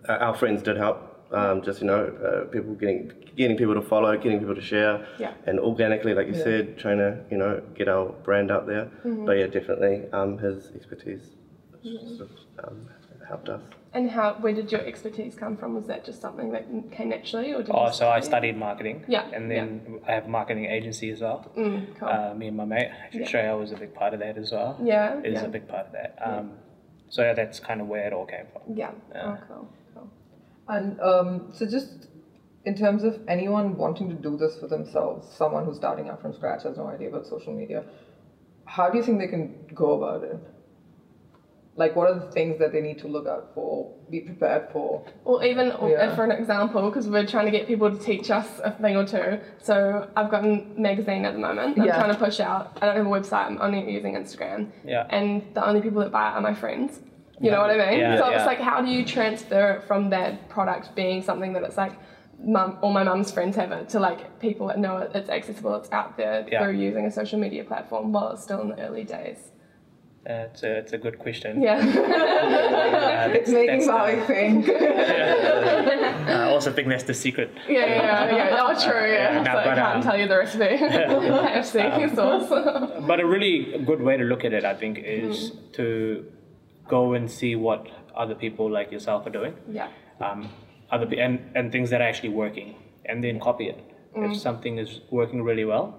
our 0.09 0.35
friends 0.35 0.63
did 0.63 0.77
help. 0.77 1.09
Um, 1.33 1.63
just 1.63 1.81
you 1.81 1.87
know, 1.87 2.05
uh, 2.27 2.45
people 2.51 2.75
getting 2.75 3.11
getting 3.37 3.57
people 3.57 3.75
to 3.75 3.83
follow, 3.83 4.15
getting 4.19 4.39
people 4.39 4.55
to 4.55 4.61
share, 4.61 5.07
Yeah. 5.19 5.33
and 5.47 5.59
organically, 5.59 6.13
like 6.15 6.27
you 6.27 6.35
Yeah. 6.35 6.45
said, 6.45 6.79
trying 6.79 6.99
to 6.99 7.19
you 7.31 7.39
know 7.39 7.63
get 7.75 7.89
our 7.89 8.11
brand 8.25 8.51
out 8.51 8.67
there. 8.67 8.87
Mm-hmm. 9.05 9.25
But 9.27 9.39
yeah, 9.39 9.47
definitely, 9.47 10.05
um, 10.13 10.39
his 10.39 10.71
expertise 10.75 11.37
sort 11.83 12.31
of, 12.31 12.65
um, 12.65 12.89
helped 13.29 13.49
us. 13.49 13.63
And 13.95 14.11
how? 14.11 14.35
Where 14.41 14.53
did 14.55 14.71
your 14.73 14.81
expertise 14.83 15.35
come 15.35 15.57
from? 15.57 15.75
Was 15.75 15.87
that 15.87 16.05
just 16.05 16.21
something 16.21 16.51
that 16.53 16.65
came 16.93 17.09
naturally, 17.11 17.53
or 17.55 17.63
did 17.63 17.71
Oh, 17.75 17.87
you 17.87 17.93
so 17.93 18.09
I 18.11 18.21
studied 18.21 18.57
marketing. 18.57 19.05
Yeah, 19.09 19.25
And 19.33 19.51
then 19.51 20.01
I 20.09 20.13
have 20.13 20.27
a 20.27 20.29
marketing 20.29 20.65
agency 20.67 21.11
as 21.11 21.21
well. 21.21 21.51
Mm, 21.57 21.95
cool. 21.99 22.09
Uh, 22.09 22.35
me 22.35 22.49
and 22.49 22.57
my 22.57 22.65
mate, 22.65 22.89
Yeah. 23.13 23.27
Shreya 23.27 23.59
was 23.59 23.71
a 23.73 23.77
big 23.77 23.95
part 23.95 24.15
of 24.15 24.21
that 24.21 24.37
as 24.39 24.51
well. 24.53 24.79
yeah. 24.83 25.19
Is 25.21 25.35
yeah. 25.35 25.45
a 25.45 25.49
big 25.49 25.67
part 25.69 25.87
of 25.87 25.93
that. 25.93 26.19
Um, 26.25 26.53
so 27.11 27.23
yeah, 27.23 27.35
that's 27.35 27.61
kind 27.61 27.81
of 27.83 27.87
where 27.87 28.07
it 28.07 28.13
all 28.15 28.25
came 28.27 28.47
from. 28.53 28.63
Yeah. 28.77 28.93
Yeah. 29.15 29.37
Oh, 29.39 29.39
cool. 29.49 29.69
Cool. 30.73 30.79
And 30.79 31.01
um, 31.01 31.53
so, 31.53 31.67
just 31.67 32.09
in 32.65 32.77
terms 32.77 33.05
of 33.05 33.21
anyone 33.29 33.77
wanting 33.77 34.09
to 34.09 34.15
do 34.15 34.37
this 34.37 34.57
for 34.59 34.67
themselves, 34.67 35.29
someone 35.37 35.65
who's 35.65 35.77
starting 35.77 36.09
out 36.09 36.21
from 36.23 36.33
scratch 36.33 36.63
has 36.65 36.77
no 36.77 36.87
idea 36.87 37.09
about 37.09 37.27
social 37.27 37.53
media, 37.53 37.85
how 38.65 38.89
do 38.91 38.99
you 38.99 39.05
think 39.05 39.19
they 39.19 39.27
can 39.29 39.55
go 39.75 39.93
about 40.03 40.25
it? 40.25 40.39
Like, 41.75 41.97
what 41.97 42.07
are 42.11 42.15
the 42.19 42.31
things 42.33 42.59
that 42.59 42.71
they 42.71 42.83
need 42.83 42.99
to 42.99 43.09
look 43.09 43.27
out 43.27 43.53
for, 43.55 43.95
be 44.11 44.21
prepared 44.21 44.69
for? 44.73 45.07
Or 45.25 45.43
even 45.43 45.69
Yeah. 45.69 46.15
for 46.15 46.23
an 46.23 46.31
example, 46.31 46.87
because 46.91 47.09
we're 47.09 47.27
trying 47.27 47.47
to 47.47 47.51
get 47.51 47.67
people 47.67 47.91
to 47.91 47.99
teach 47.99 48.31
us 48.31 48.61
a 48.63 48.71
thing 48.73 48.95
or 48.95 49.07
two. 49.07 49.41
So 49.63 50.07
I've 50.15 50.31
got 50.31 50.45
a 50.45 50.67
magazine 50.77 51.25
at 51.25 51.33
the 51.33 51.39
moment. 51.39 51.79
I'm 51.79 51.87
Yeah. 51.87 51.97
trying 51.97 52.13
to 52.13 52.19
push 52.19 52.41
out. 52.41 52.77
I 52.83 52.87
don't 52.87 52.97
have 52.97 53.07
a 53.07 53.09
website. 53.09 53.47
I'm 53.47 53.59
only 53.63 53.91
using 53.91 54.15
Instagram. 54.17 54.67
Yeah. 54.85 55.07
And 55.09 55.43
the 55.55 55.67
only 55.67 55.81
people 55.81 56.01
that 56.03 56.13
buy 56.13 56.29
it 56.29 56.35
are 56.35 56.43
my 56.43 56.53
friends. 56.55 57.01
You 57.41 57.51
know 57.51 57.61
what 57.61 57.71
I 57.71 57.91
mean? 57.91 57.99
Yeah, 58.01 58.19
so 58.19 58.29
yeah. 58.31 58.37
it's 58.37 58.47
like, 58.47 58.61
how 58.61 58.81
do 58.83 58.89
you 58.91 59.05
transfer 59.05 59.73
it 59.73 59.85
from 59.89 60.11
that 60.11 60.49
product 60.49 60.95
being 60.95 61.23
something 61.23 61.53
that 61.55 61.63
it's 61.65 61.77
like, 61.77 61.93
mum, 62.45 62.79
all 62.83 62.93
my 62.93 63.03
mum's 63.03 63.31
friends 63.33 63.57
have 63.57 63.73
it 63.73 63.89
to 63.91 63.99
like 64.01 64.39
people 64.41 64.67
that 64.69 64.79
know 64.79 64.99
it, 64.99 65.11
it's 65.15 65.29
accessible, 65.31 65.75
it's 65.77 65.91
out 65.93 66.17
there 66.17 66.47
Yeah. 66.51 66.63
through 66.63 66.75
using 66.75 67.07
a 67.07 67.11
social 67.11 67.39
media 67.41 67.65
platform 67.65 68.13
while 68.13 68.31
it's 68.33 68.43
still 68.43 68.61
in 68.61 68.69
the 68.69 68.81
early 68.81 69.05
days. 69.05 69.39
Uh, 70.29 70.47
it's, 70.53 70.63
a, 70.63 70.77
it's 70.79 70.93
a 70.93 70.99
good 70.99 71.19
question. 71.19 71.61
Yeah. 71.63 71.79
Uh, 73.03 73.29
It's 73.35 73.51
that's- 73.51 73.53
making 73.53 73.67
that's 73.67 73.87
the- 73.87 73.93
Maui 73.93 74.21
think. 74.27 74.69
I 76.29 76.45
also 76.45 76.73
think 76.73 76.89
that's 76.89 77.03
the 77.05 77.15
secret. 77.15 77.51
Yeah, 77.69 77.87
yeah, 77.87 78.37
yeah. 78.37 78.59
Oh, 78.61 78.75
true. 78.85 79.13
Yeah. 79.13 79.33
Yeah, 79.35 79.43
no, 79.43 79.53
so 79.53 79.59
I 79.59 79.75
can't 79.75 79.97
um, 79.97 80.03
tell 80.03 80.17
you 80.19 80.29
the 80.29 80.39
recipe. 80.39 80.65
KFC 80.77 82.15
sauce. 82.15 82.49
But 83.07 83.21
a 83.21 83.27
really 83.27 83.79
good 83.85 84.01
way 84.01 84.17
to 84.17 84.25
look 84.25 84.45
at 84.45 84.53
it, 84.53 84.65
I 84.65 84.75
think, 84.75 84.99
is 84.99 85.51
Mm-hmm. 85.51 85.73
to 85.73 86.25
go 86.89 87.15
and 87.15 87.31
see 87.31 87.55
what 87.57 87.87
other 88.15 88.35
people 88.35 88.71
like 88.71 88.91
yourself 88.93 89.27
are 89.27 89.31
doing. 89.31 89.55
yeah. 89.71 89.89
um, 90.21 90.49
other 90.91 91.07
pe- 91.07 91.19
and, 91.19 91.41
and 91.55 91.73
things 91.73 91.89
that 91.91 92.01
are 92.03 92.09
actually 92.09 92.29
working, 92.29 92.75
and 93.07 93.25
then 93.25 93.41
copy 93.41 93.67
it. 93.69 93.79
If 94.15 94.37
something 94.39 94.77
is 94.79 95.01
working 95.11 95.43
really 95.43 95.65
well, 95.65 95.95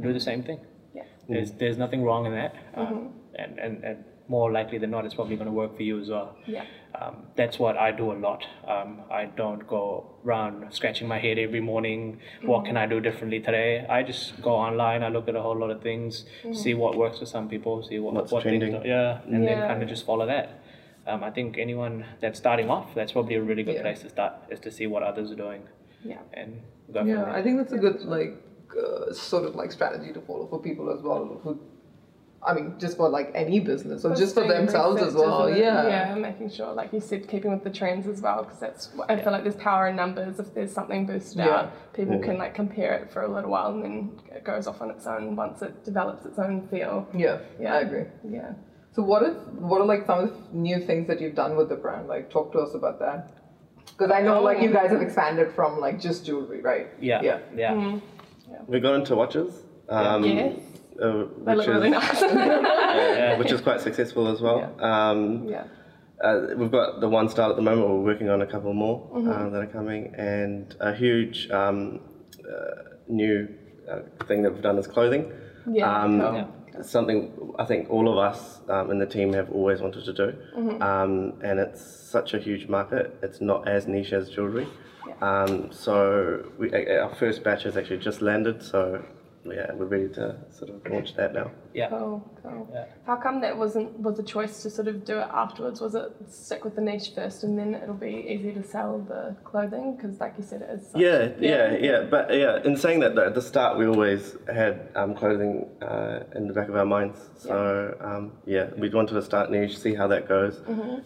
do 0.00 0.12
the 0.12 0.20
same 0.20 0.42
thing. 0.44 0.60
Yeah. 0.94 1.02
There's 1.28 1.50
there's 1.52 1.76
nothing 1.76 2.04
wrong 2.04 2.26
in 2.26 2.32
that, 2.32 2.54
um, 2.76 3.14
and, 3.34 3.58
and 3.58 3.82
and 3.82 4.04
more 4.28 4.50
likely 4.52 4.78
than 4.78 4.90
not, 4.90 5.04
it's 5.04 5.14
probably 5.14 5.36
going 5.36 5.46
to 5.46 5.52
work 5.52 5.76
for 5.76 5.82
you 5.82 6.00
as 6.00 6.08
well. 6.08 6.36
Yeah. 6.46 6.64
Um, 7.00 7.26
that's 7.36 7.58
what 7.58 7.76
I 7.76 7.92
do 7.92 8.10
a 8.12 8.14
lot. 8.14 8.44
Um, 8.66 9.02
I 9.10 9.26
don't 9.26 9.66
go 9.66 10.14
around 10.24 10.72
scratching 10.72 11.06
my 11.06 11.18
head 11.18 11.38
every 11.38 11.60
morning. 11.60 12.18
What 12.42 12.64
can 12.64 12.76
I 12.76 12.86
do 12.86 13.00
differently 13.00 13.40
today? 13.40 13.86
I 13.88 14.02
just 14.02 14.40
go 14.42 14.50
online. 14.54 15.02
I 15.02 15.08
look 15.08 15.28
at 15.28 15.36
a 15.36 15.42
whole 15.42 15.56
lot 15.56 15.70
of 15.70 15.82
things, 15.82 16.24
see 16.52 16.74
what 16.74 16.96
works 16.96 17.18
for 17.18 17.26
some 17.26 17.48
people, 17.48 17.82
see 17.82 17.98
what 17.98 18.14
What's 18.14 18.32
what 18.32 18.42
trending. 18.42 18.72
things. 18.72 18.82
do- 18.82 18.88
Yeah, 18.88 19.20
and 19.26 19.46
then 19.46 19.58
kind 19.68 19.82
of 19.82 19.88
just 19.88 20.06
follow 20.06 20.26
that. 20.26 20.60
Um, 21.06 21.22
I 21.22 21.30
think 21.30 21.56
anyone 21.58 22.04
that's 22.20 22.38
starting 22.38 22.68
off, 22.70 22.94
that's 22.94 23.12
probably 23.12 23.36
a 23.36 23.42
really 23.42 23.62
good 23.62 23.76
Yeah. 23.76 23.82
place 23.82 24.00
to 24.02 24.08
start, 24.08 24.32
is 24.50 24.58
to 24.60 24.70
see 24.72 24.86
what 24.88 25.02
others 25.04 25.30
are 25.30 25.36
doing 25.36 25.62
Yeah. 26.02 26.18
and 26.32 26.62
go 26.92 27.00
from 27.00 27.08
Yeah. 27.08 27.30
I 27.32 27.42
think 27.42 27.58
that's 27.58 27.72
a 27.72 27.78
good 27.78 28.00
like 28.02 28.34
uh, 28.76 29.12
sort 29.12 29.44
of 29.44 29.54
like 29.54 29.70
strategy 29.70 30.12
to 30.12 30.20
follow 30.22 30.46
for 30.48 30.60
people 30.60 30.90
as 30.90 31.00
well 31.02 31.38
who, 31.44 31.60
I 32.46 32.54
mean, 32.54 32.74
just 32.78 32.96
for 32.96 33.08
like 33.08 33.32
any 33.34 33.58
business 33.58 34.04
or 34.04 34.14
just 34.14 34.34
for 34.34 34.46
themselves 34.46 35.02
as 35.02 35.14
well. 35.14 35.50
Yeah. 35.50 35.88
Yeah, 35.88 36.14
making 36.14 36.50
sure, 36.50 36.72
like 36.72 36.92
you 36.92 37.00
said, 37.00 37.28
keeping 37.28 37.50
with 37.50 37.64
the 37.64 37.70
trends 37.70 38.06
as 38.06 38.20
well, 38.22 38.44
because 38.44 38.60
that's. 38.60 38.90
I 39.08 39.16
feel 39.16 39.32
like 39.32 39.42
there's 39.42 39.56
power 39.56 39.88
in 39.88 39.96
numbers. 39.96 40.38
If 40.38 40.54
there's 40.54 40.72
something 40.72 41.06
boosted 41.06 41.38
Yeah. 41.38 41.48
out, 41.56 41.92
people 41.92 42.18
can 42.20 42.38
like 42.38 42.54
compare 42.54 42.94
it 42.94 43.10
for 43.12 43.22
a 43.22 43.28
little 43.28 43.50
while, 43.50 43.70
and 43.72 43.82
then 43.82 44.10
it 44.34 44.44
goes 44.44 44.66
off 44.68 44.80
on 44.80 44.90
its 44.92 45.06
own 45.08 45.34
once 45.34 45.60
it 45.62 45.84
develops 45.84 46.24
its 46.24 46.38
own 46.38 46.66
feel. 46.68 47.06
Yeah, 47.12 47.38
Yeah. 47.60 47.74
I 47.74 47.80
agree. 47.80 48.04
Yeah. 48.28 48.52
So 48.92 49.02
what 49.02 49.22
is 49.24 49.34
what 49.58 49.80
are 49.80 49.86
like 49.86 50.06
some 50.06 50.20
of 50.20 50.30
the 50.30 50.56
new 50.56 50.78
things 50.80 51.06
that 51.08 51.20
you've 51.20 51.34
done 51.34 51.56
with 51.56 51.68
the 51.68 51.76
brand? 51.76 52.06
Like 52.06 52.30
talk 52.30 52.52
to 52.52 52.60
us 52.60 52.74
about 52.74 52.98
that. 53.00 53.32
Because 53.86 54.10
I 54.12 54.20
know 54.22 54.40
like 54.40 54.62
you 54.62 54.72
guys 54.72 54.90
have 54.90 55.02
expanded 55.02 55.52
from 55.52 55.80
like 55.80 55.98
just 56.00 56.24
jewelry, 56.24 56.60
right? 56.60 56.88
yeah, 57.00 57.20
Yeah. 57.22 57.38
yeah, 57.56 58.00
We 58.68 58.78
got 58.80 58.94
into 58.94 59.16
watches, 59.16 59.62
um, 59.88 60.22
Yes. 60.24 60.54
Uh, 61.02 61.24
which 61.44 61.56
look 61.58 61.66
really 61.66 61.88
is 61.88 61.92
nice. 61.94 62.20
Yeah. 62.96 63.36
which 63.38 63.52
is 63.52 63.60
quite 63.60 63.80
successful 63.80 64.28
as 64.28 64.40
well. 64.40 64.74
Um, 64.82 65.46
yeah. 65.48 65.64
Uh, 66.22 66.54
we've 66.56 66.70
got 66.70 67.00
the 67.00 67.08
one 67.08 67.28
style 67.28 67.50
at 67.50 67.56
the 67.56 67.62
moment. 67.62 67.88
We're 67.90 68.00
working 68.12 68.28
on 68.30 68.40
a 68.42 68.46
couple 68.46 68.72
more 68.72 69.06
Mm-hmm. 69.14 69.28
uh, 69.30 69.50
that 69.50 69.62
are 69.62 69.66
coming, 69.66 70.14
and 70.16 70.74
a 70.80 70.94
huge 70.94 71.50
um, 71.50 72.00
uh, 72.40 72.96
new 73.08 73.48
uh, 73.90 74.00
thing 74.26 74.42
that 74.42 74.52
we've 74.52 74.62
done 74.62 74.78
is 74.78 74.86
clothing. 74.86 75.30
Yeah. 75.70 76.02
Um, 76.02 76.20
cool. 76.20 76.52
it's 76.78 76.90
something 76.90 77.52
I 77.58 77.64
think 77.66 77.90
all 77.90 78.08
of 78.10 78.16
us 78.18 78.60
um, 78.70 78.90
in 78.90 78.98
the 78.98 79.06
team 79.06 79.32
have 79.34 79.50
always 79.50 79.80
wanted 79.82 80.04
to 80.06 80.12
do, 80.14 80.32
Mm-hmm. 80.56 80.82
um, 80.82 81.34
and 81.42 81.60
it's 81.60 81.82
such 81.84 82.32
a 82.32 82.38
huge 82.38 82.66
market. 82.68 83.14
It's 83.22 83.40
not 83.42 83.68
as 83.68 83.86
niche 83.86 84.12
as 84.14 84.30
jewelry. 84.30 84.66
Um, 85.20 85.70
so 85.72 86.50
we, 86.58 86.72
our 86.72 87.14
first 87.14 87.42
batch 87.44 87.62
has 87.64 87.76
actually 87.76 87.98
just 87.98 88.22
landed. 88.22 88.62
So 88.62 89.04
yeah, 89.52 89.72
we're 89.74 89.86
ready 89.86 90.08
to 90.14 90.36
sort 90.50 90.70
of 90.70 90.86
launch 90.90 91.14
that 91.16 91.34
now. 91.34 91.50
Yeah. 91.74 91.88
Cool, 91.88 92.38
cool. 92.42 92.68
Yeah. 92.72 92.86
How 93.06 93.16
come 93.16 93.40
that 93.42 93.56
wasn't 93.56 93.98
was 93.98 94.18
a 94.18 94.22
choice 94.22 94.62
to 94.62 94.70
sort 94.70 94.88
of 94.88 95.04
do 95.04 95.18
it 95.18 95.28
afterwards? 95.32 95.80
Was 95.80 95.94
it 95.94 96.10
stick 96.28 96.64
with 96.64 96.74
the 96.74 96.80
niche 96.80 97.12
first 97.14 97.44
and 97.44 97.58
then 97.58 97.74
it'll 97.74 97.94
be 97.94 98.26
easy 98.28 98.52
to 98.52 98.62
sell 98.62 98.98
the 98.98 99.36
clothing? 99.44 99.96
Because 99.96 100.18
like 100.20 100.34
you 100.38 100.44
said, 100.44 100.62
it 100.62 100.70
is. 100.70 100.90
Such, 100.90 101.00
Yeah, 101.00 101.28
yeah, 101.38 101.76
yeah. 101.76 102.00
But 102.10 102.34
yeah, 102.34 102.62
in 102.64 102.76
saying 102.76 103.00
that, 103.00 103.14
though, 103.14 103.26
at 103.26 103.34
the 103.34 103.42
start 103.42 103.78
we 103.78 103.86
always 103.86 104.36
had 104.52 104.88
um, 104.94 105.14
clothing 105.14 105.68
uh, 105.82 106.20
in 106.34 106.46
the 106.46 106.54
back 106.54 106.68
of 106.68 106.76
our 106.76 106.86
minds. 106.86 107.18
So 107.38 107.96
um, 108.00 108.32
yeah, 108.46 108.70
we 108.78 108.88
wanted 108.88 109.14
to 109.14 109.22
start 109.22 109.50
niche, 109.50 109.78
see 109.78 109.94
how 109.94 110.06
that 110.08 110.28
goes. 110.28 110.60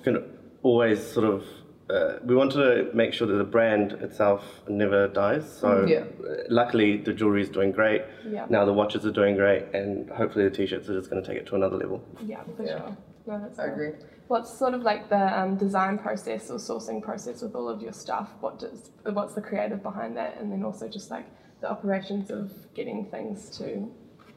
Can 0.05 0.25
always 0.63 1.05
sort 1.05 1.27
of. 1.27 1.45
Uh, 1.91 2.19
we 2.25 2.35
wanted 2.37 2.57
to 2.57 2.97
make 2.97 3.13
sure 3.13 3.27
that 3.27 3.35
the 3.35 3.45
brand 3.45 3.93
itself 3.93 4.61
never 4.69 5.09
dies. 5.09 5.45
So 5.51 5.85
Yeah. 5.87 6.05
uh, 6.25 6.45
luckily 6.49 6.99
the 6.99 7.13
jewelry 7.13 7.43
is 7.43 7.49
doing 7.49 7.73
great. 7.73 8.03
Yeah. 8.29 8.47
Now 8.49 8.65
the 8.65 8.73
watches 8.73 9.05
are 9.07 9.11
doing 9.13 9.35
great, 9.37 9.65
and 9.75 10.09
hopefully 10.11 10.45
the 10.45 10.55
t-shirts 10.55 10.89
are 10.89 10.95
just 10.99 11.11
going 11.11 11.23
to 11.23 11.29
take 11.29 11.39
it 11.39 11.47
to 11.49 11.57
another 11.57 11.77
level. 11.77 12.01
Yeah, 12.25 12.43
for 12.57 12.63
Yeah. 12.63 12.79
sure. 12.79 12.97
No, 13.27 13.39
that's 13.41 13.59
I 13.59 13.65
cool. 13.65 13.75
agree. 13.75 13.93
What's 14.29 14.57
sort 14.57 14.75
of 14.75 14.83
like 14.83 15.09
the 15.09 15.39
um, 15.41 15.57
design 15.57 15.99
process 15.99 16.51
or 16.51 16.59
sourcing 16.59 17.03
process 17.03 17.43
with 17.43 17.55
all 17.57 17.69
of 17.69 17.83
your 17.83 17.93
stuff? 17.93 18.29
What 18.41 18.61
does 18.61 18.93
what's 19.05 19.35
the 19.35 19.41
creative 19.43 19.83
behind 19.83 20.17
that, 20.17 20.37
and 20.41 20.53
then 20.53 20.63
also 20.63 20.89
just 20.89 21.11
like 21.11 21.27
the 21.61 21.69
operations 21.71 22.31
of 22.31 22.53
getting 22.75 23.07
things 23.11 23.51
to 23.59 23.91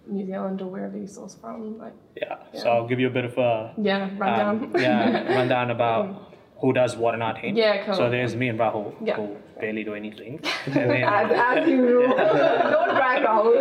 New 0.07 0.25
Zealand 0.25 0.61
or 0.63 0.67
wherever 0.67 0.97
you 0.97 1.05
source 1.07 1.35
from? 1.35 1.77
Like, 1.77 1.93
Yeah. 2.17 2.37
So 2.55 2.69
I'll 2.71 2.87
give 2.87 2.99
you 2.99 3.07
a 3.07 3.11
bit 3.19 3.25
of 3.25 3.37
a 3.37 3.73
yeah, 3.77 4.09
rundown. 4.17 4.55
um, 4.63 4.71
yeah 4.81 5.35
rundown 5.37 5.69
about 5.69 6.05
who 6.63 6.71
does 6.71 6.95
what 6.95 7.13
in 7.13 7.21
our 7.21 7.33
team. 7.39 7.57
Yeah, 7.57 7.83
cool. 7.85 7.93
So 7.93 8.09
there's 8.09 8.37
me 8.37 8.47
and 8.47 8.57
Rahul 8.57 8.93
Yeah. 9.03 9.17
who 9.17 9.35
barely 9.59 9.83
do 9.83 9.95
anything, 9.95 10.39
and 10.65 10.75
then 10.75 11.03
As, 11.03 11.31
as 11.61 11.67
usual. 11.69 12.07
Don't 12.75 12.95
drag 12.95 13.23
Rahul 13.23 13.53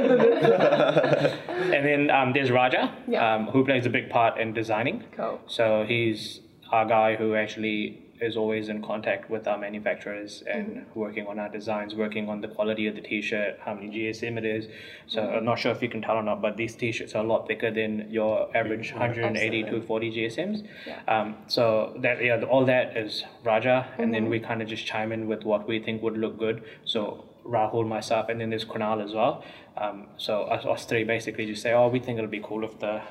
and 1.74 1.84
then 1.86 2.10
um, 2.10 2.32
there's 2.32 2.50
Raja, 2.52 2.94
Yeah. 3.08 3.34
um, 3.34 3.46
who 3.48 3.64
plays 3.64 3.86
a 3.86 3.90
big 3.90 4.08
part 4.08 4.38
in 4.38 4.52
designing. 4.54 5.02
cool. 5.16 5.40
So 5.48 5.84
he's 5.86 6.40
our 6.72 6.86
guy 6.86 7.16
who 7.16 7.34
actually 7.34 7.98
is 8.20 8.36
always 8.36 8.68
in 8.68 8.80
contact 8.80 9.28
with 9.28 9.48
our 9.48 9.58
manufacturers 9.58 10.42
and 10.48 10.66
Mm-hmm. 10.68 11.00
working 11.00 11.26
on 11.26 11.38
our 11.40 11.48
designs, 11.48 11.94
working 11.94 12.28
on 12.28 12.40
the 12.40 12.46
quality 12.48 12.86
of 12.86 12.94
the 12.94 13.00
t-shirt, 13.00 13.58
how 13.64 13.74
many 13.74 13.88
GSM 13.88 14.38
it 14.38 14.44
is. 14.44 14.68
So 15.08 15.20
Mm-hmm. 15.20 15.36
I'm 15.38 15.44
not 15.44 15.58
sure 15.58 15.72
if 15.72 15.82
you 15.82 15.88
can 15.88 16.02
tell 16.02 16.16
or 16.16 16.22
not, 16.22 16.40
but 16.40 16.56
these 16.56 16.74
t-shirts 16.76 17.14
are 17.16 17.24
a 17.24 17.26
lot 17.26 17.48
thicker 17.48 17.70
than 17.72 18.06
your 18.10 18.32
average 18.56 18.92
180 18.92 19.62
Absolutely. 19.64 19.80
to 19.80 19.86
40 19.86 20.10
GSMs. 20.16 20.66
Yeah. 20.86 21.00
Um, 21.08 21.36
so 21.48 21.94
that 22.04 22.22
yeah, 22.24 22.40
all 22.42 22.64
that 22.66 22.96
is 22.96 23.24
Raja, 23.44 23.76
and 23.98 24.04
Mm-hmm. 24.04 24.12
then 24.12 24.28
we 24.30 24.38
kind 24.40 24.62
of 24.62 24.68
just 24.68 24.86
chime 24.86 25.10
in 25.16 25.26
with 25.26 25.42
what 25.44 25.66
we 25.66 25.80
think 25.80 26.00
would 26.02 26.16
look 26.16 26.38
good. 26.38 26.62
So 26.84 27.24
Rahul, 27.44 27.88
myself, 27.88 28.28
and 28.28 28.40
then 28.40 28.50
there's 28.50 28.64
Kunal 28.64 29.04
as 29.04 29.12
well. 29.14 29.42
Um, 29.76 30.06
so 30.16 30.42
us, 30.44 30.64
us 30.64 30.84
three 30.84 31.02
basically 31.02 31.44
just 31.46 31.60
say, 31.62 31.72
oh, 31.72 31.88
we 31.88 31.98
think 31.98 32.18
it'll 32.18 32.30
be 32.30 32.44
cool 32.50 32.62
if 32.64 32.78
the 32.78 33.02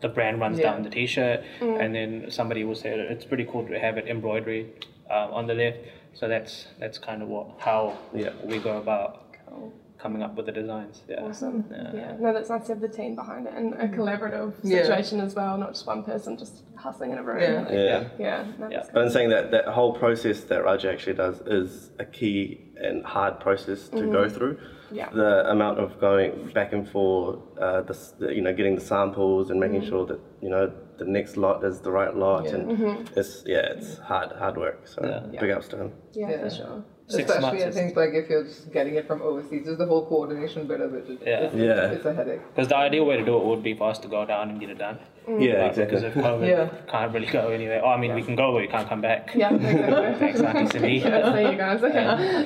the 0.00 0.08
brand 0.08 0.40
runs 0.40 0.58
Yeah. 0.58 0.72
down 0.72 0.82
the 0.82 0.90
t-shirt, 0.90 1.40
Mm. 1.60 1.80
and 1.80 1.94
then 1.94 2.30
somebody 2.30 2.64
will 2.64 2.74
say 2.74 2.90
it's 2.98 3.24
pretty 3.24 3.44
cool 3.44 3.66
to 3.68 3.78
have 3.78 3.98
it 3.98 4.06
embroidery 4.08 4.66
uh, 5.10 5.28
on 5.32 5.46
the 5.46 5.54
left. 5.54 5.78
So 6.14 6.28
that's 6.28 6.68
that's 6.78 6.98
kind 6.98 7.22
of 7.22 7.28
what 7.28 7.46
how 7.58 7.94
Yeah. 8.14 8.30
we 8.44 8.58
go 8.58 8.78
about 8.78 9.29
Cool. 9.50 9.72
coming 9.98 10.22
up 10.22 10.34
with 10.34 10.46
the 10.46 10.52
designs. 10.52 11.02
Yeah. 11.08 11.22
Awesome. 11.22 11.64
Yeah. 11.70 11.92
Yeah. 11.94 12.16
No, 12.18 12.32
that's 12.32 12.48
nice 12.48 12.66
to 12.68 12.72
have 12.72 12.80
the 12.80 12.88
team 12.88 13.14
behind 13.14 13.46
it 13.46 13.52
and 13.54 13.74
a 13.74 13.86
mm. 13.86 13.94
collaborative 13.94 14.54
Yeah. 14.62 14.82
situation 14.82 15.20
as 15.20 15.34
well, 15.34 15.58
not 15.58 15.74
just 15.74 15.86
one 15.86 16.02
person 16.04 16.38
just 16.38 16.62
hustling 16.74 17.10
in 17.12 17.18
a 17.18 17.22
room. 17.22 17.42
Yeah. 17.42 17.60
Like, 17.60 17.70
Yeah. 17.70 18.08
yeah. 18.18 18.44
No, 18.58 18.68
Yeah. 18.70 18.78
that's 18.78 18.90
But 18.92 19.04
in 19.04 19.10
saying 19.10 19.28
that, 19.30 19.50
that 19.50 19.66
whole 19.66 19.92
process 19.92 20.44
that 20.44 20.64
Raja 20.64 20.90
actually 20.90 21.16
does 21.16 21.40
is 21.42 21.90
a 21.98 22.06
key 22.06 22.72
and 22.76 23.04
hard 23.04 23.40
process 23.40 23.88
to 23.90 24.06
go 24.06 24.24
mm-hmm. 24.24 24.34
through. 24.34 24.58
Yeah. 24.90 25.10
The 25.10 25.50
amount 25.50 25.78
of 25.78 26.00
going 26.00 26.50
back 26.52 26.72
and 26.72 26.88
forth, 26.88 27.38
uh, 27.60 27.82
the, 27.82 27.96
the, 28.18 28.34
you 28.34 28.42
know, 28.42 28.52
getting 28.52 28.74
the 28.74 28.80
samples 28.80 29.50
and 29.50 29.60
making 29.60 29.82
mm-hmm. 29.82 29.90
sure 29.90 30.06
that 30.06 30.20
you 30.40 30.48
know 30.48 30.72
the 30.98 31.04
next 31.04 31.36
lot 31.36 31.64
is 31.64 31.80
the 31.80 31.92
right 31.92 32.14
lot, 32.14 32.44
Yeah. 32.44 32.54
and 32.54 32.70
mm-hmm. 32.78 33.18
it's 33.18 33.44
yeah, 33.46 33.74
it's 33.74 33.98
hard 33.98 34.32
hard 34.32 34.56
work. 34.56 34.88
So 34.88 35.00
Yeah. 35.04 35.40
big 35.40 35.50
ups 35.50 35.68
to 35.68 35.76
him. 35.76 35.92
Yeah, 36.12 36.30
Yeah. 36.30 36.42
for 36.42 36.50
sure. 36.50 36.84
Six 37.10 37.28
Especially, 37.30 37.58
months 37.60 37.76
I 37.76 37.80
think, 37.82 37.96
like 37.96 38.10
if 38.14 38.30
you're 38.30 38.44
just 38.44 38.72
getting 38.72 38.94
it 38.94 39.06
from 39.06 39.20
overseas, 39.20 39.64
just 39.66 39.78
the 39.78 39.86
whole 39.86 40.06
coordination 40.06 40.66
bit 40.68 40.80
of 40.80 40.94
it. 40.94 41.08
it- 41.10 41.18
Yeah. 41.26 41.40
It's, 41.46 41.54
Yeah. 41.56 41.90
it's 41.90 42.04
a 42.06 42.14
headache. 42.14 42.40
Because 42.54 42.68
the 42.68 42.76
ideal 42.76 43.04
way 43.04 43.16
to 43.16 43.24
do 43.24 43.36
it 43.36 43.44
would 43.44 43.62
be 43.64 43.74
for 43.74 43.88
us 43.90 43.98
to 44.00 44.08
go 44.08 44.24
down 44.24 44.50
and 44.50 44.60
get 44.60 44.70
it 44.70 44.78
done. 44.78 44.98
Mm. 45.28 45.42
Yeah, 45.42 45.66
But 45.68 45.76
because 45.76 46.02
exactly. 46.04 46.22
of 46.22 46.26
COVID, 46.40 46.48
Yeah. 46.48 46.68
can't 46.92 47.12
really 47.12 47.26
go 47.26 47.48
anywhere. 47.48 47.80
Oh, 47.84 47.88
I 47.90 47.96
mean, 47.96 48.14
we 48.14 48.22
can 48.22 48.36
go, 48.36 48.52
but 48.52 48.60
we 48.62 48.68
can't 48.68 48.88
come 48.88 49.00
back. 49.00 49.32
Yeah, 49.34 49.52
exactly. 49.54 50.14
Thanks, 50.20 50.40
Auntie 50.40 50.70
Cindy. 50.78 50.92
yeah, 50.98 51.30
there 51.30 51.52
you 51.52 51.58
guys. 51.58 51.82
Okay. 51.82 52.04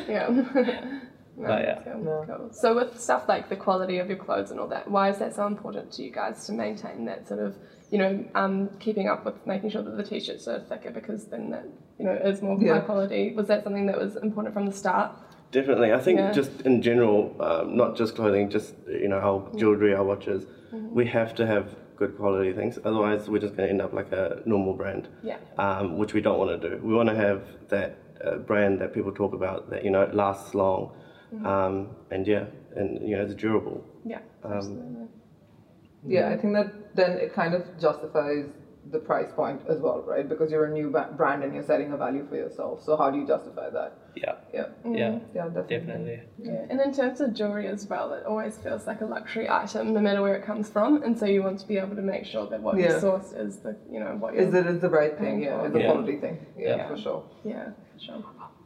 Yeah. 0.08 0.28
No, 1.36 1.48
But 1.48 1.62
yeah. 1.62 1.80
that's. 1.84 1.98
No. 1.98 2.24
Cool. 2.26 2.48
So 2.52 2.74
with 2.76 2.98
stuff 2.98 3.28
like 3.28 3.48
the 3.48 3.56
quality 3.56 3.98
of 3.98 4.08
your 4.08 4.16
clothes 4.18 4.50
and 4.50 4.58
all 4.60 4.68
that, 4.68 4.90
why 4.90 5.10
is 5.10 5.18
that 5.18 5.34
so 5.34 5.46
important 5.46 5.92
to 5.92 6.02
you 6.02 6.10
guys 6.10 6.46
to 6.46 6.52
maintain 6.52 7.04
that 7.06 7.26
sort 7.28 7.40
of, 7.40 7.54
you 7.94 7.98
know, 7.98 8.24
um, 8.34 8.68
keeping 8.80 9.06
up 9.06 9.24
with 9.24 9.36
making 9.46 9.70
sure 9.70 9.80
that 9.80 9.96
the 9.96 10.02
t-shirts 10.02 10.48
are 10.48 10.58
thicker 10.70 10.90
because 10.90 11.26
then 11.26 11.50
that, 11.50 11.64
you 11.96 12.04
know, 12.04 12.16
is 12.30 12.42
more 12.42 12.56
Yeah. 12.60 12.74
high 12.74 12.80
quality. 12.80 13.32
Was 13.36 13.46
that 13.46 13.62
something 13.62 13.86
that 13.86 13.96
was 14.04 14.16
important 14.16 14.52
from 14.52 14.66
the 14.66 14.72
start? 14.72 15.12
Definitely, 15.52 15.92
I 15.92 16.00
think 16.00 16.18
Yeah. 16.18 16.32
just 16.32 16.52
in 16.62 16.82
general, 16.82 17.18
um, 17.38 17.76
not 17.76 17.94
just 17.94 18.16
clothing, 18.16 18.50
just 18.50 18.74
you 19.04 19.06
know 19.12 19.20
our 19.28 19.38
jewelry, 19.60 19.94
our 19.94 20.02
watches, 20.12 20.44
we 20.98 21.04
have 21.06 21.30
to 21.36 21.46
have 21.46 21.66
good 22.00 22.16
quality 22.16 22.52
things. 22.52 22.80
Otherwise, 22.84 23.30
we're 23.30 23.38
just 23.46 23.54
going 23.56 23.68
to 23.68 23.72
end 23.74 23.80
up 23.80 23.92
like 24.00 24.10
a 24.10 24.42
normal 24.44 24.74
brand. 24.74 25.06
Yeah. 25.22 25.36
um, 25.64 25.96
which 26.00 26.12
we 26.14 26.20
don't 26.20 26.38
want 26.42 26.50
to 26.60 26.60
do. 26.68 26.72
We 26.88 26.92
want 26.98 27.08
to 27.10 27.14
have 27.26 27.40
that 27.68 27.90
uh, 28.24 28.38
brand 28.38 28.80
that 28.80 28.92
people 28.92 29.12
talk 29.12 29.32
about 29.40 29.70
that 29.70 29.84
you 29.84 29.92
know 29.92 30.04
lasts 30.12 30.52
long, 30.62 30.82
um, 31.44 31.74
and 32.10 32.26
yeah, 32.26 32.46
and 32.74 32.88
you 33.08 33.16
know 33.16 33.22
it's 33.22 33.34
durable. 33.34 33.78
Yeah. 34.04 34.18
Um, 34.42 34.52
absolutely. 34.52 35.06
Yeah, 36.06 36.30
I 36.34 36.36
think 36.40 36.52
that 36.54 36.68
then 36.94 37.12
it 37.12 37.32
kind 37.34 37.54
of 37.54 37.62
justifies 37.78 38.46
the 38.90 38.98
price 38.98 39.32
point 39.34 39.62
as 39.66 39.78
well, 39.80 40.02
right? 40.06 40.28
Because 40.28 40.50
you're 40.50 40.66
a 40.66 40.70
new 40.70 40.90
ba- 40.90 41.08
brand 41.16 41.42
and 41.42 41.54
you're 41.54 41.62
setting 41.64 41.92
a 41.92 41.96
value 41.96 42.26
for 42.28 42.36
yourself. 42.36 42.82
So 42.82 42.96
how 42.98 43.10
do 43.10 43.18
you 43.18 43.26
justify 43.26 43.70
that? 43.70 43.96
Yeah, 44.14 44.34
Yeah, 44.52 44.66
yeah, 44.84 45.18
yeah, 45.34 45.44
definitely. 45.48 45.78
definitely. 45.78 46.20
Yeah, 46.38 46.66
and 46.68 46.80
in 46.80 46.92
terms 46.92 47.20
of 47.22 47.32
jewelry 47.32 47.66
as 47.66 47.86
well, 47.88 48.12
it 48.12 48.24
always 48.26 48.58
feels 48.58 48.86
like 48.86 49.00
a 49.00 49.06
luxury 49.06 49.48
item, 49.48 49.94
no 49.94 50.00
matter 50.00 50.20
where 50.20 50.34
it 50.36 50.44
comes 50.44 50.68
from, 50.68 51.02
and 51.02 51.18
so 51.18 51.24
you 51.24 51.42
want 51.42 51.60
to 51.60 51.66
be 51.66 51.78
able 51.78 51.96
to 51.96 52.02
make 52.02 52.26
sure 52.26 52.46
that 52.50 52.60
what 52.60 52.76
you 52.76 52.82
Yeah. 52.84 53.00
source 53.00 53.32
is 53.32 53.56
the, 53.60 53.74
you 53.90 54.00
know, 54.00 54.16
what 54.20 54.34
you're. 54.34 54.42
Is 54.42 54.52
it 54.54 54.66
is 54.66 54.80
the 54.80 54.90
right 54.90 55.16
thing? 55.18 55.42
Yeah, 55.42 55.60
for. 55.60 55.66
it's 55.66 55.76
a 55.76 55.80
Yeah. 55.80 55.90
quality 55.90 56.16
thing. 56.20 56.46
Yeah, 56.58 56.76
Yeah. 56.76 56.88
for 56.88 56.96
sure. 56.98 57.22
Yeah, 57.42 57.70
for 57.94 57.98
sure. 57.98 58.22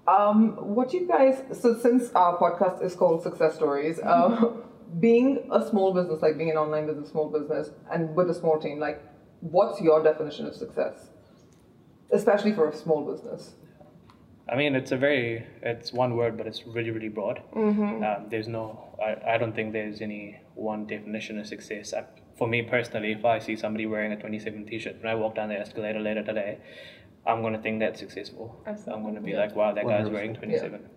Um, 0.09 0.75
what 0.75 0.93
you 0.93 1.07
guys? 1.07 1.37
So 1.53 1.75
since 1.75 2.11
our 2.15 2.37
podcast 2.39 2.83
is 2.83 2.95
called 2.97 3.23
Success 3.23 3.55
Stories, 3.55 4.01
uh, 4.01 4.53
being 5.01 5.49
a 5.53 5.67
small 5.69 5.93
business, 5.93 6.23
like 6.23 6.37
being 6.37 6.51
an 6.51 6.57
online 6.57 6.87
business, 6.87 7.11
small 7.11 7.29
business, 7.29 7.71
and 7.93 8.15
with 8.15 8.31
a 8.31 8.35
small 8.35 8.59
team, 8.59 8.79
like, 8.79 9.03
what's 9.41 9.81
your 9.81 10.03
definition 10.03 10.47
of 10.47 10.55
success? 10.55 11.09
Especially 12.11 12.53
for 12.53 12.69
a 12.69 12.77
small 12.77 13.11
business. 13.11 13.55
I 14.51 14.57
mean, 14.57 14.75
it's 14.75 14.93
a 14.93 14.97
very, 14.97 15.47
it's 15.63 15.93
one 15.93 16.17
word, 16.17 16.39
but 16.39 16.47
it's 16.47 16.67
really, 16.67 16.91
really 16.91 17.11
broad. 17.11 17.43
Mm-hmm. 17.55 18.03
Um, 18.03 18.29
there's 18.31 18.49
no, 18.49 18.97
I, 19.03 19.35
I 19.35 19.39
don't 19.39 19.55
think 19.55 19.75
there's 19.75 20.01
any 20.01 20.41
one 20.55 20.87
definition 20.87 21.39
of 21.39 21.47
success. 21.47 21.93
I, 21.93 22.05
for 22.39 22.49
me 22.49 22.63
personally, 22.63 23.13
if 23.13 23.25
I 23.25 23.41
see 23.41 23.57
somebody 23.57 23.85
wearing 23.85 24.13
a 24.13 24.17
27 24.17 24.67
t-shirt 24.67 25.03
when 25.03 25.13
I 25.13 25.15
walk 25.17 25.35
down 25.35 25.51
the 25.51 25.59
escalator 25.59 26.01
later 26.01 26.23
today, 26.23 26.59
I'm 27.27 27.43
going 27.43 27.53
to 27.53 27.59
think 27.59 27.81
that's 27.81 28.01
successful. 28.01 28.63
Absolutely. 28.67 28.95
I'm 28.95 29.03
going 29.03 29.15
to 29.17 29.21
be 29.21 29.35
like, 29.35 29.55
wow, 29.55 29.75
that 29.75 29.85
guy's 29.87 30.07
100%. 30.07 30.13
wearing 30.13 30.35
27. 30.35 30.89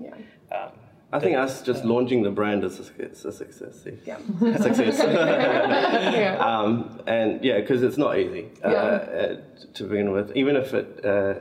Yeah. 0.00 0.14
Um, 0.56 0.72
I 1.12 1.18
think 1.18 1.36
us 1.36 1.62
just 1.62 1.84
launching 1.84 2.22
the 2.22 2.30
brand 2.30 2.62
is 2.64 2.78
a 2.78 2.84
success. 2.84 3.24
A 3.24 3.32
success. 3.32 3.82
see? 3.82 3.98
Yeah. 4.06 4.18
success. 4.56 4.98
yeah. 4.98 6.36
um, 6.38 7.00
and 7.06 7.44
yeah, 7.44 7.60
because 7.60 7.82
it's 7.82 7.96
not 7.98 8.18
easy 8.18 8.48
uh, 8.64 8.70
Yeah. 8.70 8.78
uh, 8.78 9.36
to 9.74 9.84
begin 9.84 10.12
with. 10.12 10.36
Even 10.36 10.56
if 10.56 10.72
it 10.72 11.04
uh, 11.04 11.34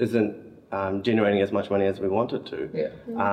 isn't 0.00 0.34
um, 0.72 1.02
generating 1.02 1.40
as 1.40 1.52
much 1.52 1.70
money 1.70 1.86
as 1.86 2.00
we 2.00 2.08
want 2.08 2.32
it 2.32 2.46
to, 2.46 2.68
Yeah. 2.74 2.90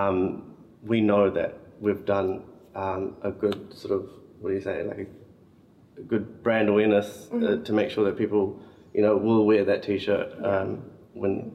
um, 0.08 0.56
we 0.84 1.02
know 1.02 1.30
that 1.32 1.58
we've 1.80 2.06
done 2.06 2.44
um, 2.76 3.16
a 3.24 3.32
good 3.32 3.74
sort 3.74 3.94
of 4.00 4.10
what 4.40 4.50
do 4.50 4.56
you 4.56 4.62
say, 4.62 4.84
like 4.84 5.00
a, 5.00 6.02
good 6.04 6.42
brand 6.44 6.70
awareness 6.70 7.28
uh, 7.34 7.58
to 7.66 7.74
make 7.74 7.90
sure 7.90 8.06
that 8.06 8.18
people, 8.18 8.62
you 8.94 9.02
know, 9.02 9.18
will 9.18 9.46
wear 9.46 9.66
that 9.66 9.84
T-shirt 9.84 10.32
um, 10.46 10.82
when 11.14 11.52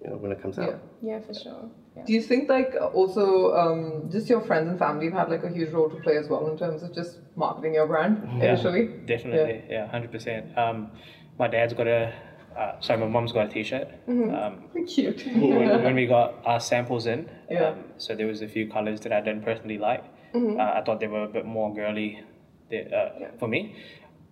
you 0.00 0.10
know 0.10 0.16
when 0.16 0.30
it 0.30 0.40
comes 0.40 0.58
out. 0.60 0.80
Yeah, 1.02 1.20
for 1.20 1.34
sure. 1.34 1.68
Yeah. 1.96 2.04
Do 2.06 2.12
you 2.12 2.22
think 2.22 2.48
like 2.48 2.74
also 2.92 3.54
um, 3.54 4.08
just 4.10 4.28
your 4.28 4.40
friends 4.40 4.68
and 4.68 4.78
family 4.78 5.06
have 5.10 5.14
had 5.14 5.30
like 5.30 5.44
a 5.44 5.48
huge 5.48 5.70
role 5.72 5.88
to 5.88 5.96
play 5.96 6.16
as 6.16 6.28
well 6.28 6.48
in 6.50 6.58
terms 6.58 6.82
of 6.82 6.92
just 6.94 7.18
marketing 7.36 7.74
your 7.74 7.86
brand 7.86 8.20
Yeah, 8.38 8.52
initially? 8.52 8.88
Definitely, 9.06 9.62
yeah, 9.70 9.86
hundred 9.86 10.10
percent. 10.10 10.56
Um, 10.58 10.90
my 11.38 11.46
dad's 11.48 11.72
got 11.72 11.86
a, 11.86 12.12
uh, 12.56 12.80
sorry, 12.80 12.98
my 13.00 13.06
mom's 13.06 13.32
got 13.32 13.46
a 13.46 13.48
T-shirt. 13.48 13.88
Um, 14.08 14.64
Cute. 14.88 15.24
when, 15.36 15.82
when 15.84 15.94
we 15.94 16.06
got 16.06 16.34
our 16.44 16.58
samples 16.60 17.06
in, 17.06 17.28
Yeah. 17.50 17.68
um, 17.68 17.84
so 17.98 18.14
there 18.16 18.26
was 18.26 18.42
a 18.42 18.48
few 18.48 18.68
colors 18.68 19.00
that 19.02 19.12
I 19.12 19.20
didn't 19.20 19.44
personally 19.44 19.78
like. 19.78 20.04
Uh, 20.34 20.58
I 20.58 20.82
thought 20.84 20.98
they 20.98 21.06
were 21.06 21.22
a 21.24 21.28
bit 21.28 21.46
more 21.46 21.72
girly, 21.72 22.20
they, 22.68 22.86
uh, 22.90 23.38
for 23.38 23.46
me. 23.46 23.76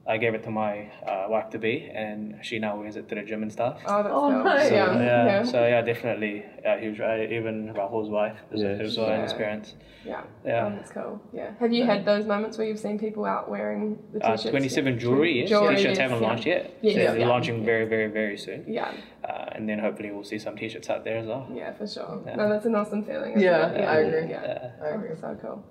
I 0.05 0.17
gave 0.19 0.35
it 0.35 0.43
to 0.45 0.51
my 0.51 0.91
uh, 1.07 1.27
wife 1.29 1.51
to 1.51 1.59
be, 1.59 1.89
and 1.95 2.37
she 2.43 2.59
now 2.59 2.77
wears 2.77 2.97
it 2.97 3.09
to 3.09 3.15
the 3.15 3.23
gym 3.23 3.43
and 3.43 3.53
stuff. 3.53 3.79
Oh, 3.87 4.03
that's 4.03 4.13
Oh, 4.15 4.31
cool. 4.33 4.45
nice. 4.45 4.69
So, 4.69 4.75
Yeah. 4.75 4.95
yeah, 4.99 5.25
Yeah. 5.27 5.43
So 5.45 5.65
yeah, 5.67 5.81
definitely 5.81 6.45
a 6.65 6.77
huge. 6.79 7.01
Uh, 7.01 7.19
even 7.31 7.73
Rahul's 7.73 8.11
wife 8.11 8.37
is, 8.51 8.63
Yes. 8.63 8.81
is 8.81 8.99
an 8.99 9.05
Yeah. 9.05 9.23
experience. 9.23 9.77
Yeah. 10.05 10.23
Yeah. 10.45 10.67
Oh, 10.67 10.71
that's 10.77 10.91
cool. 10.91 11.21
Yeah. 11.33 11.51
Have 11.61 11.73
you 11.73 11.85
had 11.85 12.05
those 12.05 12.27
moments 12.27 12.59
where 12.59 12.67
you've 12.67 12.81
seen 12.81 12.99
people 12.99 13.25
out 13.25 13.49
wearing 13.49 13.97
the 14.13 14.19
Uh, 14.27 14.33
t-shirts? 14.37 14.51
27 14.51 14.99
jewelry, 14.99 15.39
yes. 15.41 15.49
Jewelry, 15.51 15.77
T-shirts 15.77 15.99
yes, 15.99 15.99
haven't 15.99 16.21
yeah. 16.21 16.29
launched 16.29 16.47
yet. 16.47 16.71
Yes, 16.81 16.95
so 16.97 17.01
yeah. 17.01 17.13
they're 17.13 17.27
launching 17.27 17.65
very, 17.65 17.85
very, 17.85 18.09
very 18.09 18.37
soon. 18.37 18.65
Yeah. 18.67 18.91
Uh, 19.25 19.51
and 19.53 19.69
then 19.69 19.79
hopefully 19.79 20.11
we'll 20.11 20.25
see 20.25 20.39
some 20.41 20.57
T-shirts 20.57 20.91
out 20.91 21.05
there 21.05 21.19
as 21.19 21.27
well. 21.29 21.47
Yeah, 21.55 21.73
for 21.75 21.87
sure. 21.87 22.21
Yeah. 22.27 22.35
No, 22.35 22.49
that's 22.49 22.67
an 22.67 22.75
awesome 22.75 23.05
feeling. 23.05 23.35
isn't 23.35 23.43
Yeah. 23.43 23.89
I 23.89 23.99
agree. 23.99 24.29
Yeah. 24.31 24.43
Yeah. 24.43 24.71
I 24.85 24.89
agree. 24.89 25.11
Oh, 25.13 25.21
so 25.21 25.37
cool. 25.41 25.65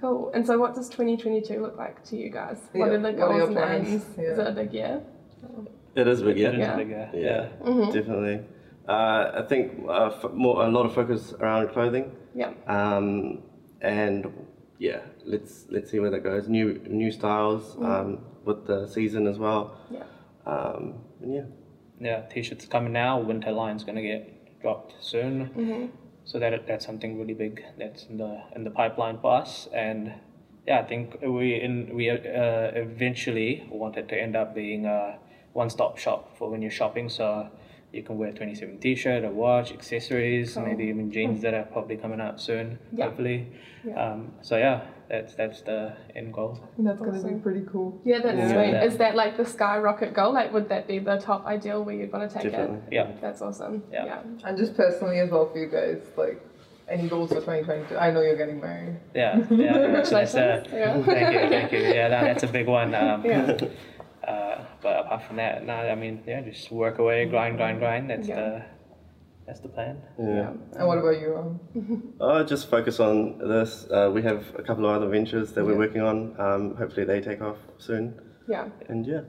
Cool. 0.00 0.30
And 0.34 0.46
so, 0.46 0.58
what 0.58 0.74
does 0.74 0.88
2022 0.88 1.60
look 1.60 1.76
like 1.76 2.04
to 2.04 2.16
you 2.16 2.30
guys? 2.30 2.58
What 2.72 2.88
are 2.90 2.98
the 2.98 3.12
what 3.12 3.14
are 3.30 3.38
goals 3.38 3.48
and 3.48 3.56
plans? 3.56 3.88
aims? 3.88 4.04
Yeah. 4.18 4.24
Is 4.24 4.38
it 4.38 4.46
a 4.46 4.52
big 4.52 4.72
year? 4.74 5.02
It 5.94 6.06
is 6.06 6.22
big, 6.22 6.38
yeah. 6.38 6.48
It 6.48 6.54
is 6.54 6.60
Yeah. 6.60 6.74
a 6.74 6.76
big, 6.76 6.90
Yeah, 7.14 7.48
Mhm. 7.62 7.92
definitely. 7.92 8.40
Uh, 8.86 9.30
I 9.34 9.42
think 9.48 9.84
uh, 9.88 10.10
f- 10.22 10.32
more 10.32 10.62
a 10.64 10.68
lot 10.68 10.84
of 10.86 10.92
focus 10.94 11.32
around 11.40 11.68
clothing, 11.70 12.12
Yeah. 12.34 12.52
um, 12.68 13.42
and 13.80 14.30
yeah, 14.78 15.00
let's 15.24 15.66
let's 15.70 15.90
see 15.90 15.98
where 15.98 16.10
that 16.10 16.20
goes. 16.22 16.48
New 16.48 16.78
new 16.86 17.10
styles 17.10 17.76
um, 17.82 18.18
with 18.44 18.66
the 18.66 18.86
season 18.86 19.26
as 19.26 19.38
well. 19.38 19.76
Yeah. 19.90 20.04
Um, 20.46 20.94
and 21.22 21.32
yeah, 21.34 21.44
Yeah, 21.98 22.20
T-shirts 22.28 22.66
coming 22.66 22.92
now. 22.92 23.18
Winter 23.18 23.50
line's 23.52 23.82
gonna 23.82 24.02
get 24.02 24.60
dropped 24.60 24.94
soon. 25.00 25.48
Mm-hmm. 25.56 25.86
So 26.26 26.40
that 26.40 26.66
that's 26.66 26.84
something 26.84 27.18
really 27.18 27.34
big 27.34 27.64
that's 27.78 28.04
in 28.06 28.18
the 28.18 28.42
in 28.54 28.64
the 28.64 28.70
pipeline 28.70 29.18
for 29.18 29.32
us. 29.36 29.68
And 29.72 30.12
yeah, 30.66 30.80
I 30.80 30.82
think 30.82 31.18
we 31.22 31.54
in 31.54 31.94
we 31.94 32.10
uh, 32.10 32.16
eventually 32.74 33.66
wanted 33.70 34.08
to 34.08 34.20
end 34.20 34.34
up 34.36 34.52
being 34.54 34.86
a 34.86 35.18
one-stop 35.52 35.96
shop 35.98 36.36
for 36.36 36.50
when 36.50 36.60
you're 36.62 36.70
shopping. 36.82 37.08
So 37.08 37.48
you 37.92 38.02
can 38.02 38.18
wear 38.18 38.32
27 38.32 38.78
T-shirt, 38.78 39.24
a 39.24 39.30
watch, 39.30 39.72
accessories, 39.72 40.54
Cool. 40.54 40.64
maybe 40.66 40.84
even 40.84 41.10
jeans 41.12 41.40
that 41.42 41.54
are 41.54 41.62
probably 41.62 41.96
coming 41.96 42.20
out 42.20 42.40
soon. 42.40 42.78
Yeah. 42.92 43.04
Hopefully. 43.04 43.46
Yeah. 43.84 43.94
Um, 43.94 44.32
so 44.42 44.58
yeah, 44.58 44.80
that's 45.08 45.34
that's 45.34 45.62
the 45.62 45.92
end 46.14 46.32
goal. 46.32 46.58
That's 46.78 47.00
gonna 47.00 47.22
be 47.22 47.34
pretty 47.40 47.64
cool. 47.70 48.00
Yeah, 48.04 48.20
that's 48.22 48.36
Yeah. 48.38 48.48
sweet. 48.52 48.72
Yeah. 48.72 48.84
Is 48.84 48.96
that 48.98 49.14
like 49.14 49.36
the 49.36 49.44
skyrocket 49.44 50.14
goal? 50.14 50.32
Like, 50.32 50.52
would 50.52 50.68
that 50.68 50.86
be 50.88 50.98
the 50.98 51.16
top 51.18 51.46
ideal 51.46 51.82
where 51.84 51.94
you'd 51.94 52.12
want 52.12 52.28
to 52.30 52.34
take 52.34 52.50
definitely. 52.50 52.76
it? 52.88 52.92
Yeah. 52.92 53.12
That's 53.20 53.40
awesome. 53.42 53.82
Yeah. 53.92 54.04
yeah. 54.06 54.20
And 54.44 54.56
just 54.58 54.76
personally 54.76 55.18
as 55.20 55.30
well 55.30 55.48
for 55.50 55.58
you 55.58 55.68
guys, 55.68 56.02
like 56.16 56.40
any 56.88 57.08
goals 57.08 57.30
for 57.30 57.36
2022? 57.40 57.96
I 57.98 58.10
know 58.10 58.20
you're 58.20 58.36
getting 58.36 58.60
married. 58.60 58.96
Yeah, 59.14 59.38
yeah. 59.50 60.02
so 60.04 60.10
that's 60.16 60.34
uh, 60.34 60.64
Yeah. 60.72 61.02
thank 61.02 61.34
you, 61.34 61.48
thank 61.48 61.72
you. 61.72 61.78
Yeah, 61.80 62.08
that, 62.08 62.22
that's 62.24 62.42
a 62.44 62.48
big 62.48 62.66
one. 62.66 62.94
Um, 62.94 63.24
Yeah. 63.24 63.56
uh, 64.26 64.64
but 64.82 65.00
apart 65.06 65.22
from 65.24 65.36
that, 65.36 65.64
no, 65.64 65.74
I 65.74 65.94
mean, 65.94 66.22
yeah, 66.26 66.40
just 66.42 66.70
work 66.70 66.98
away, 66.98 67.24
grind, 67.26 67.56
grind, 67.56 67.78
grind. 67.80 68.10
That's 68.10 68.28
Yeah. 68.28 68.36
the 68.36 68.62
that's 69.46 69.60
the 69.60 69.68
plan. 69.68 70.02
yeah. 70.18 70.50
And 70.76 70.86
what 70.88 70.98
about 70.98 71.20
you, 71.20 71.28
Ron? 71.34 71.60
Oh, 72.20 72.42
just 72.44 72.68
focus 72.68 72.98
on 73.00 73.38
this. 73.38 73.86
Uh, 73.90 74.10
we 74.12 74.22
have 74.22 74.44
a 74.58 74.62
couple 74.62 74.86
of 74.86 74.90
other 74.96 75.08
ventures 75.08 75.52
that 75.52 75.64
we're 75.64 75.72
Yeah. 75.72 75.78
working 75.78 76.00
on. 76.02 76.34
Um, 76.40 76.74
hopefully 76.76 77.04
they 77.06 77.20
take 77.20 77.40
off 77.40 77.58
soon. 77.78 78.14
Yeah. 78.48 78.68
And 78.88 79.06
yeah, 79.06 79.20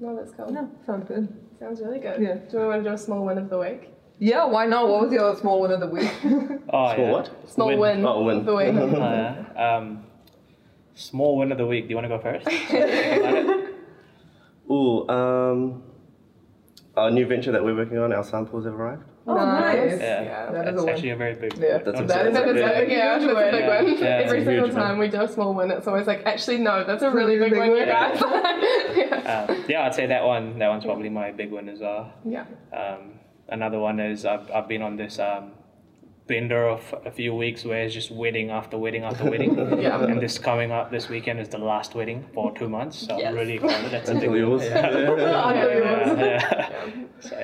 No, 0.00 0.14
that's 0.16 0.32
cool. 0.32 0.50
No, 0.50 0.70
sounds 0.86 1.06
good. 1.08 1.28
Sounds 1.58 1.80
really 1.80 1.98
good. 1.98 2.20
Yeah. 2.20 2.34
Do 2.50 2.58
we 2.60 2.66
want 2.66 2.84
to 2.84 2.90
do 2.90 2.94
a 2.94 2.98
small 2.98 3.24
win 3.24 3.38
of 3.38 3.48
the 3.50 3.58
week? 3.58 3.90
Yeah, 4.20 4.44
why 4.46 4.66
not? 4.66 4.88
What 4.88 5.02
was 5.02 5.12
your 5.12 5.34
small 5.36 5.60
win 5.60 5.72
of 5.72 5.80
the 5.80 5.88
week? 5.88 6.10
Oh, 6.72 6.94
Small 6.94 6.98
yeah. 6.98 7.12
what? 7.12 7.30
Small 7.50 7.68
Win. 7.68 7.78
win, 7.78 8.06
Oh, 8.06 8.22
win. 8.24 8.38
of 8.38 8.46
the 8.46 8.54
week. 8.54 8.74
Yeah. 8.74 9.76
Um, 9.76 10.04
small 10.94 11.36
win 11.38 11.50
of 11.52 11.58
the 11.58 11.66
week. 11.66 11.84
Do 11.84 11.90
you 11.90 11.96
want 11.96 12.04
to 12.04 12.16
go 12.16 12.18
first? 12.20 12.44
Think 12.46 12.70
about? 12.70 13.70
Ooh, 14.70 15.08
um, 15.08 15.82
our 16.96 17.10
new 17.10 17.26
venture 17.26 17.52
that 17.52 17.62
we're 17.64 17.74
working 17.76 17.98
on, 17.98 18.12
our 18.12 18.24
samples 18.24 18.64
have 18.64 18.74
arrived. 18.74 19.02
Oh, 19.26 19.34
nice. 19.36 19.98
Yeah, 20.00 20.22
Yeah. 20.22 20.52
That 20.52 20.58
is 20.60 20.64
that's 20.66 20.80
a 20.80 20.84
win. 20.84 20.94
actually 20.94 21.10
a 21.10 21.16
very 21.16 21.34
big. 21.34 21.56
Yeah, 21.56 21.78
That's 21.78 21.96
one. 21.96 22.06
that 22.08 22.26
is 22.26 22.34
That 22.34 22.48
is 22.48 22.56
Yeah. 22.56 22.68
a 22.68 22.80
big, 22.80 22.90
yeah, 22.90 23.18
that's 23.18 23.24
a 23.24 23.28
big 23.28 23.36
Yeah. 23.60 23.82
one. 23.82 23.98
Yeah, 23.98 24.06
Every 24.24 24.44
single 24.44 24.64
huge 24.66 24.74
one. 24.74 24.82
time 24.82 24.98
we 24.98 25.08
do 25.08 25.20
a 25.22 25.28
small 25.28 25.54
win, 25.54 25.70
it's 25.70 25.86
always 25.86 26.06
like, 26.06 26.22
actually, 26.26 26.58
no, 26.58 26.84
that's 26.84 27.02
a 27.02 27.10
really 27.10 27.36
really 27.38 27.50
big, 27.50 27.52
big 27.52 27.58
one, 27.60 27.68
you 27.68 27.74
win. 27.74 27.88
guys. 27.88 28.20
yeah. 28.96 29.46
Um, 29.48 29.64
yeah, 29.68 29.86
I'd 29.86 29.94
say 29.94 30.06
that 30.06 30.24
one. 30.24 30.58
That 30.58 30.68
one's 30.68 30.84
probably 30.84 31.08
my 31.08 31.32
big 31.32 31.50
one 31.52 31.68
as 31.70 31.80
well. 31.80 32.12
yeah. 32.24 32.44
Um, 32.72 33.12
another 33.48 33.78
one 33.78 33.98
is 34.00 34.26
I've, 34.26 34.50
I've 34.50 34.68
been 34.68 34.82
on 34.82 34.96
this 34.96 35.18
um, 35.18 35.52
bender 36.26 36.66
of 36.68 36.94
a 37.04 37.10
few 37.10 37.34
weeks 37.34 37.64
where 37.64 37.82
it's 37.84 37.92
just 37.94 38.10
wedding 38.10 38.50
after 38.50 38.76
wedding 38.78 39.04
after 39.04 39.24
wedding. 39.30 39.56
Yeah. 39.80 40.02
And 40.04 40.20
this 40.20 40.38
coming 40.38 40.70
up 40.72 40.90
this 40.90 41.08
weekend 41.08 41.40
is 41.40 41.48
the 41.48 41.58
last 41.58 41.94
wedding 41.94 42.24
for 42.34 42.52
two 42.56 42.68
months. 42.68 43.06
So 43.06 43.18
Yes. 43.18 43.28
I'm 43.28 43.34
really 43.36 43.54
excited. 43.54 43.90
That's 43.90 44.10
a 44.10 44.14
big 44.14 44.28
one. 44.30 44.38
yours. 44.38 44.64
Yeah. 44.64 44.86
Until 44.86 45.18
Yeah, 45.18 45.52
yours. 45.76 46.18
yeah. 46.18 46.90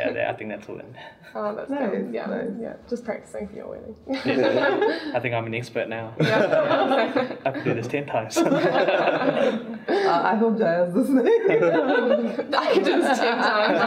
Yeah. 0.00 0.08
So 0.12 0.14
yeah, 0.18 0.30
I 0.30 0.34
think 0.36 0.50
that's 0.50 0.68
a 0.68 0.72
win. 0.72 0.94
Oh, 1.32 1.54
that's 1.54 1.70
Nice, 1.70 1.90
good. 1.92 2.10
Yeah, 2.12 2.26
nice. 2.26 2.48
yeah. 2.60 2.72
Just 2.88 3.04
practicing 3.04 3.46
for 3.46 3.54
your 3.54 3.68
wedding. 3.68 3.94
I 5.14 5.20
think 5.20 5.32
I'm 5.32 5.46
an 5.46 5.54
expert 5.54 5.88
now. 5.88 6.12
yeah. 6.20 7.36
I 7.46 7.50
could 7.52 7.62
do 7.62 7.74
this 7.74 7.86
ten 7.86 8.04
times. 8.06 8.36
Uh, 8.36 9.62
I 9.88 10.34
hope 10.34 10.58
Jaya's 10.58 10.92
listening. 10.92 11.24
I 11.24 12.72
can 12.74 12.82
do 12.82 13.00
this 13.00 13.18
ten 13.20 13.38
times. 13.38 13.78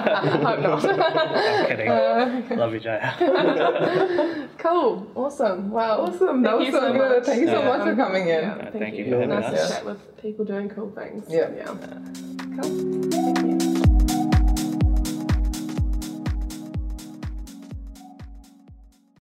Hope 0.41 0.59
not. 0.61 0.85
I'm 0.85 1.65
kidding. 1.67 2.57
Love 2.57 2.73
you, 2.73 2.79
Jaya. 2.79 3.11
cool. 4.57 5.05
Awesome. 5.13 5.69
Wow. 5.69 5.99
awesome. 6.03 6.43
That 6.43 6.57
was 6.57 6.69
so 6.71 6.79
so 6.79 6.93
good. 6.93 7.25
Thank 7.25 7.41
you 7.41 7.47
so 7.47 7.59
Yeah. 7.59 7.67
much 7.77 7.81
for 7.83 7.95
coming 7.97 8.21
in. 8.21 8.27
Yeah, 8.43 8.51
Uh, 8.53 8.57
thank, 8.71 8.73
thank 8.79 8.95
you. 8.95 9.03
you 9.03 9.11
for 9.11 9.19
having 9.19 9.29
nice 9.41 9.53
us. 9.53 9.67
to 9.67 9.73
chat 9.75 9.85
with 9.85 9.99
people 10.21 10.45
doing 10.45 10.69
cool 10.69 10.91
things. 10.91 11.25
Yeah. 11.27 11.49
Yeah. 11.57 11.75
Cool. 12.61 13.82